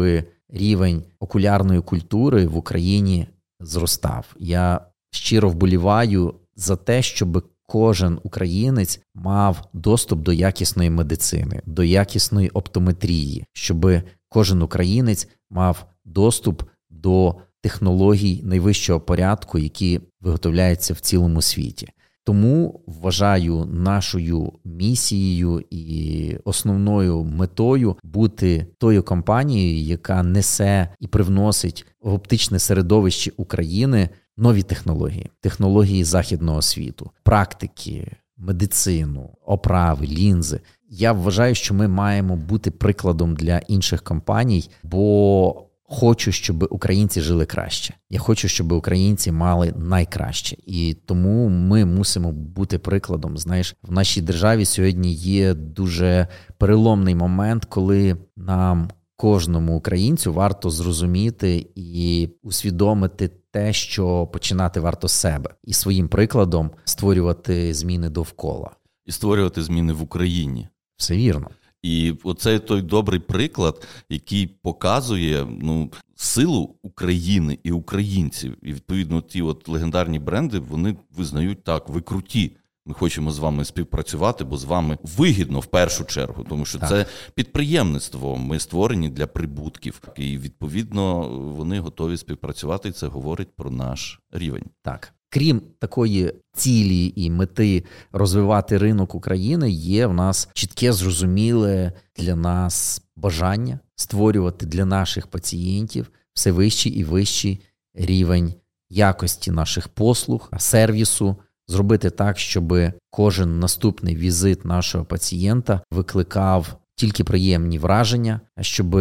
рівень 0.49 1.03
окулярної 1.21 1.81
культури 1.81 2.47
в 2.47 2.57
Україні 2.57 3.27
зростав. 3.61 4.35
Я 4.39 4.81
щиро 5.11 5.49
вболіваю 5.51 6.35
за 6.57 6.77
те, 6.77 7.03
щоб 7.03 7.45
кожен 7.67 8.19
українець 8.23 9.01
мав 9.15 9.69
доступ 9.73 10.21
до 10.21 10.33
якісної 10.33 10.91
медицини, 10.91 11.63
до 11.67 11.85
якісної 11.85 12.49
оптометрії, 12.49 13.45
щоб 13.53 13.87
кожен 14.29 14.63
українець 14.63 15.29
мав 15.51 15.87
доступ 16.05 16.63
до 16.91 17.37
технологій 17.63 18.41
найвищого 18.45 19.01
порядку, 19.01 19.59
які 19.59 20.01
виготовляються 20.21 20.95
в 20.95 21.01
цілому 21.01 21.43
світі. 21.43 21.89
Тому 22.27 22.81
вважаю 22.87 23.65
нашою 23.65 24.53
місією 24.65 25.65
і 25.71 26.37
основною 26.45 27.25
метою 27.25 27.97
бути 28.03 28.67
тою 28.79 29.03
компанією, 29.03 29.81
яка 29.81 30.23
несе 30.23 30.89
і 31.01 31.07
привносить 31.07 31.87
в 32.03 32.15
оптичне 32.15 32.59
середовище 32.59 33.33
України 33.37 34.09
нові 34.37 34.63
технології, 34.63 35.31
технології 35.41 36.05
західного 36.05 36.63
світу, 36.63 37.11
практики, 37.23 38.17
медицину, 38.37 39.31
оправи, 39.47 40.07
лінзи. 40.07 40.61
Я 40.89 41.13
вважаю, 41.13 41.55
що 41.55 41.75
ми 41.75 41.89
маємо 41.89 42.37
бути 42.37 42.71
прикладом 42.71 43.37
для 43.37 43.59
інших 43.59 44.03
компаній, 44.03 44.71
бо 44.83 45.67
хочу, 45.89 46.33
щоб 46.33 46.69
українці 46.71 47.21
жили 47.21 47.47
краще. 47.47 47.95
Я 48.11 48.19
хочу, 48.19 48.49
щоб 48.49 48.73
українці 48.73 49.33
мали 49.33 49.73
найкраще, 49.77 50.57
і 50.67 50.97
тому 51.07 51.49
ми 51.49 51.85
мусимо 51.85 52.33
бути 52.33 52.79
прикладом. 52.79 53.39
Знаєш, 53.39 53.77
в 53.83 53.93
нашій 53.93 54.21
державі 54.21 54.65
сьогодні 54.65 55.13
є 55.15 55.55
дуже 55.55 56.29
переломний 56.59 57.15
момент, 57.15 57.65
коли 57.65 58.17
нам. 58.37 58.91
Кожному 59.19 59.77
українцю 59.77 60.33
варто 60.33 60.71
зрозуміти 60.71 61.67
і 61.75 62.29
усвідомити 62.43 63.31
те, 63.51 63.73
що 63.73 64.27
починати 64.27 64.81
варто 64.81 65.09
з 65.09 65.13
себе, 65.13 65.51
і 65.65 65.73
своїм 65.73 66.09
прикладом 66.09 66.71
створювати 66.85 67.75
зміни 67.75 68.11
довкола 68.11 68.71
і 69.07 69.13
створювати 69.13 69.63
зміни 69.63 69.93
в 69.93 70.03
Україні. 70.03 70.69
Все 70.97 71.17
вірно. 71.17 71.51
І 71.87 72.15
оце 72.25 72.59
той 72.59 72.83
добрий 72.83 73.21
приклад, 73.21 73.87
який 74.09 74.47
показує 74.47 75.47
ну 75.61 75.91
силу 76.15 76.77
України 76.83 77.59
і 77.63 77.73
українців. 77.73 78.57
І 78.63 78.73
відповідно 78.73 79.21
ті 79.21 79.43
от 79.43 79.69
легендарні 79.69 80.19
бренди 80.19 80.59
вони 80.59 80.97
визнають 81.17 81.65
так, 81.65 81.89
ви 81.89 82.01
круті. 82.01 82.57
Ми 82.87 82.95
хочемо 82.95 83.31
з 83.31 83.39
вами 83.39 83.65
співпрацювати, 83.65 84.45
бо 84.45 84.57
з 84.57 84.65
вами 84.65 84.99
вигідно 85.03 85.61
в 85.61 85.67
першу 85.67 86.05
чергу, 86.05 86.47
тому 86.49 86.65
що 86.65 86.79
так. 86.79 86.89
це 86.89 87.07
підприємництво. 87.35 88.37
Ми 88.37 88.59
створені 88.59 89.09
для 89.09 89.27
прибутків, 89.27 90.03
і 90.17 90.39
відповідно 90.39 91.29
вони 91.29 91.81
готові 91.81 92.17
співпрацювати. 92.17 92.89
і 92.89 92.93
Це 92.93 93.07
говорить 93.07 93.57
про 93.57 93.71
наш 93.71 94.21
рівень. 94.33 94.65
Так. 94.83 95.16
Крім 95.37 95.63
такої 95.79 96.33
цілі 96.55 97.13
і 97.17 97.31
мети 97.31 97.85
розвивати 98.13 98.79
ринок 98.79 99.15
України, 99.15 99.71
є 99.71 100.07
в 100.07 100.15
нас 100.15 100.49
чітке, 100.55 100.93
зрозуміле 100.93 101.93
для 102.17 102.37
нас 102.37 103.03
бажання 103.17 103.79
створювати 103.97 104.67
для 104.67 104.85
наших 104.85 105.27
пацієнтів 105.27 106.11
все 106.35 106.51
вищий 106.51 106.93
і 106.93 107.05
вищий 107.05 107.61
рівень 107.95 108.55
якості 108.91 109.51
наших 109.51 109.89
послуг, 109.89 110.51
сервісу, 110.59 111.37
зробити 111.69 112.11
так, 112.11 112.39
щоб 112.39 112.75
кожен 113.11 113.59
наступний 113.59 114.17
візит 114.17 114.65
нашого 114.65 115.05
пацієнта 115.05 115.81
викликав 115.91 116.77
тільки 116.95 117.25
приємні 117.25 117.79
враження, 117.79 118.41
щоб 118.61 118.97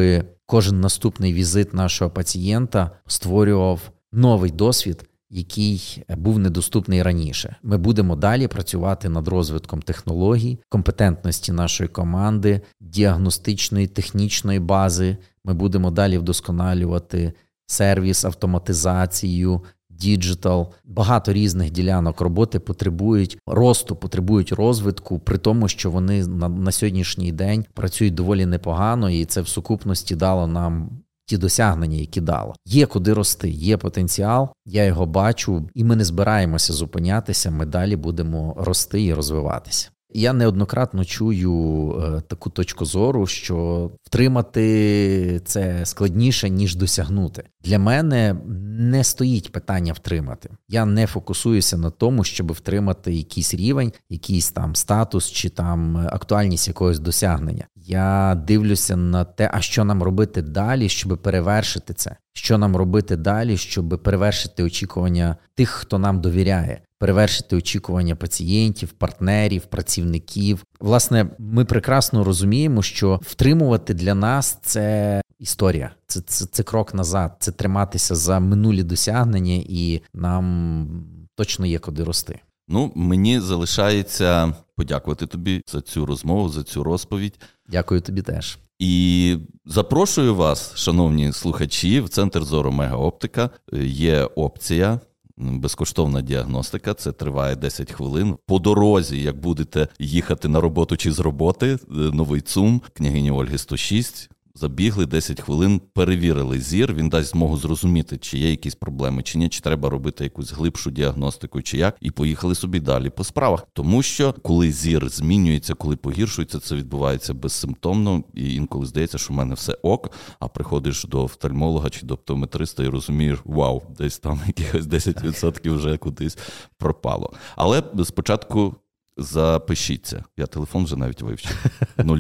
кожен 0.46 0.82
наступний 0.82 1.34
візит 1.34 1.74
нашого 1.74 2.12
пацієнта 2.12 2.92
створював 3.08 3.92
новий 4.12 4.52
досвід 4.52 5.10
який 5.30 6.04
був 6.18 6.40
недоступний 6.40 7.04
раніше. 7.04 7.56
Ми 7.64 7.78
будемо 7.78 8.16
далі 8.16 8.48
працювати 8.48 9.10
над 9.10 9.28
розвитком 9.28 9.82
технологій, 9.82 10.60
компетентності 10.70 11.52
нашої 11.52 11.90
команди, 11.90 12.62
діагностичної 12.82 13.88
технічної 13.88 14.60
бази. 14.60 15.18
Ми 15.46 15.54
будемо 15.54 15.92
далі 15.92 16.18
вдосконалювати 16.18 17.34
сервіс, 17.68 18.26
автоматизацію. 18.26 19.62
Digital, 19.90 20.74
багато 20.86 21.34
різних 21.34 21.72
ділянок 21.72 22.22
роботи 22.22 22.60
потребують 22.60 23.38
росту, 23.48 23.96
потребують 23.96 24.52
розвитку, 24.52 25.20
при 25.20 25.38
тому, 25.38 25.68
що 25.68 25.92
вони 25.92 26.28
на 26.28 26.50
на 26.50 26.72
сьогоднішній 26.72 27.32
день 27.32 27.66
працюють 27.74 28.14
доволі 28.14 28.46
непогано, 28.46 29.10
і 29.10 29.26
це 29.26 29.42
в 29.42 29.48
сукупності 29.48 30.16
дало 30.16 30.48
нам 30.48 30.90
ті 31.26 31.38
досягнення, 31.38 31.98
які 31.98 32.22
дало. 32.22 32.54
Є 32.66 32.86
куди 32.86 33.14
рости, 33.14 33.50
є 33.50 33.78
потенціал. 33.78 34.50
Я 34.66 34.84
його 34.84 35.06
бачу, 35.06 35.70
і 35.74 35.84
ми 35.84 35.96
не 35.96 36.06
збираємося 36.06 36.74
зупинятися. 36.74 37.52
Ми 37.52 37.66
далі 37.66 37.96
будемо 37.96 38.54
рости 38.58 39.04
і 39.04 39.14
розвиватися. 39.14 39.90
Я 40.18 40.34
неоднократно 40.34 41.06
чую 41.06 41.92
е, 41.92 42.22
таку 42.22 42.50
точку 42.50 42.86
зору, 42.86 43.28
що 43.28 43.92
втримати 44.04 45.42
це 45.46 45.86
складніше 45.86 46.50
ніж 46.50 46.76
досягнути. 46.76 47.44
Для 47.64 47.80
мене 47.80 48.36
не 48.80 49.04
стоїть 49.04 49.52
питання 49.52 49.94
втримати. 49.94 50.50
Я 50.70 50.86
не 50.86 51.08
фокусуюся 51.08 51.78
на 51.78 51.90
тому, 51.90 52.24
щоб 52.24 52.52
втримати 52.52 53.14
якийсь 53.14 53.54
рівень, 53.54 53.94
якийсь 54.10 54.52
там 54.52 54.76
статус 54.76 55.32
чи 55.32 55.50
там 55.50 55.98
актуальність 55.98 56.68
якогось 56.68 57.00
досягнення. 57.00 57.68
Я 57.76 58.42
дивлюся 58.48 58.96
на 58.96 59.24
те, 59.24 59.52
а 59.54 59.62
що 59.62 59.84
нам 59.84 60.04
робити 60.04 60.42
далі, 60.42 60.90
щоб 60.90 61.18
перевершити 61.18 61.94
це. 61.94 62.16
Що 62.34 62.58
нам 62.58 62.76
робити 62.76 63.18
далі, 63.18 63.58
щоб 63.58 64.02
перевершити 64.04 64.64
очікування 64.64 65.36
тих, 65.56 65.70
хто 65.70 66.00
нам 66.00 66.22
довіряє, 66.22 66.82
перевершити 67.00 67.56
очікування 67.56 68.16
пацієнтів, 68.16 68.92
партнерів, 68.92 69.66
працівників. 69.66 70.64
Власне, 70.80 71.30
ми 71.40 71.66
прекрасно 71.66 72.24
розуміємо, 72.24 72.82
що 72.82 73.20
втримувати 73.24 73.94
для 73.94 74.16
нас 74.16 74.58
це 74.62 75.22
історія, 75.40 75.92
це, 76.08 76.22
це, 76.22 76.46
це 76.46 76.64
крок 76.64 76.94
назад, 76.94 77.36
це 77.40 77.52
триматися 77.52 78.16
за 78.16 78.40
минулі 78.40 78.84
досягнення, 78.84 79.64
і 79.68 80.02
нам 80.14 80.88
точно 81.36 81.66
є 81.66 81.80
куди 81.80 82.04
рости. 82.04 82.40
Ну, 82.68 82.92
мені 82.96 83.40
залишається 83.40 84.54
подякувати 84.76 85.28
тобі 85.28 85.62
за 85.68 85.82
цю 85.82 86.06
розмову, 86.06 86.50
за 86.50 86.64
цю 86.64 86.84
розповідь. 86.84 87.40
Дякую 87.70 88.02
тобі 88.02 88.22
теж. 88.22 88.58
І 88.80 89.38
запрошую 89.66 90.36
вас, 90.36 90.76
шановні 90.76 91.34
слухачі, 91.34 92.02
в 92.02 92.10
центр 92.10 92.44
зору 92.44 92.72
Мегаоптика. 92.72 93.50
Є 93.84 94.24
опція. 94.24 95.00
Безкоштовна 95.38 96.22
діагностика, 96.22 96.94
це 96.94 97.12
триває 97.12 97.56
10 97.56 97.92
хвилин. 97.92 98.38
По 98.46 98.60
дорозі, 98.60 99.22
як 99.22 99.40
будете 99.40 99.88
їхати 100.00 100.48
на 100.48 100.62
роботу 100.62 100.98
чи 100.98 101.12
з 101.12 101.20
роботи, 101.20 101.68
е, 101.68 101.78
новий 101.92 102.42
ЦУМ, 102.42 102.82
княгині 102.94 103.32
Ольги 103.32 103.58
106, 103.58 104.30
Забігли 104.58 105.06
10 105.06 105.42
хвилин, 105.42 105.82
перевірили 105.94 106.60
зір. 106.60 106.94
Він 106.94 107.10
дасть 107.10 107.30
змогу 107.30 107.58
зрозуміти, 107.58 108.18
чи 108.18 108.38
є 108.38 108.50
якісь 108.50 108.76
проблеми, 108.76 109.24
чи 109.24 109.38
ні, 109.38 109.50
чи 109.50 109.62
треба 109.62 109.90
робити 109.90 110.24
якусь 110.24 110.52
глибшу 110.52 110.92
діагностику, 110.92 111.62
чи 111.62 111.78
як, 111.78 111.98
і 112.02 112.12
поїхали 112.12 112.56
собі 112.56 112.80
далі 112.80 113.10
по 113.10 113.24
справах. 113.24 113.68
Тому 113.74 114.04
що 114.04 114.34
коли 114.44 114.72
зір 114.72 115.10
змінюється, 115.10 115.74
коли 115.74 115.96
погіршується, 115.96 116.60
це 116.60 116.76
відбувається 116.76 117.34
безсимптомно, 117.34 118.24
і 118.34 118.56
інколи 118.56 118.86
здається, 118.86 119.18
що 119.18 119.34
в 119.34 119.38
мене 119.38 119.54
все 119.54 119.74
ок. 119.74 120.12
А 120.40 120.48
приходиш 120.48 121.04
до 121.04 121.24
офтальмолога 121.24 121.90
чи 121.90 122.06
до 122.06 122.14
оптометриста 122.14 122.84
і 122.84 122.88
розумієш, 122.88 123.40
вау, 123.46 123.82
десь 123.98 124.20
там 124.20 124.42
якихось 124.48 124.86
10% 124.86 125.76
вже 125.76 125.98
кудись 125.98 126.38
пропало. 126.78 127.34
Але 127.56 127.84
спочатку 128.04 128.76
Запишіться. 129.18 130.24
Я 130.38 130.46
телефон 130.46 130.84
вже 130.84 130.96
навіть 130.96 131.22
вивчив. 131.22 131.66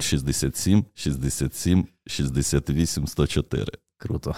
067 0.01 0.85
67 0.95 1.87
68 2.07 3.07
104. 3.07 3.71
Круто. 3.97 4.35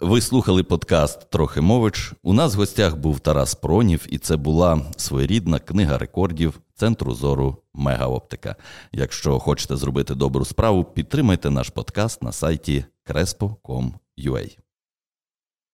Ви 0.00 0.20
слухали 0.20 0.62
подкаст 0.62 1.30
Трохи 1.30 1.60
мович. 1.60 2.12
У 2.22 2.32
нас 2.32 2.54
в 2.54 2.58
гостях 2.58 2.96
був 2.96 3.20
Тарас 3.20 3.54
Пронів, 3.54 4.06
і 4.08 4.18
це 4.18 4.36
була 4.36 4.80
своєрідна 4.96 5.58
книга 5.58 5.98
рекордів 5.98 6.60
Центру 6.74 7.14
зору 7.14 7.56
Мегаоптика. 7.74 8.56
Якщо 8.92 9.38
хочете 9.38 9.76
зробити 9.76 10.14
добру 10.14 10.44
справу, 10.44 10.84
підтримайте 10.84 11.50
наш 11.50 11.70
подкаст 11.70 12.22
на 12.22 12.32
сайті 12.32 12.84
crespo.com.ua. 13.06 14.61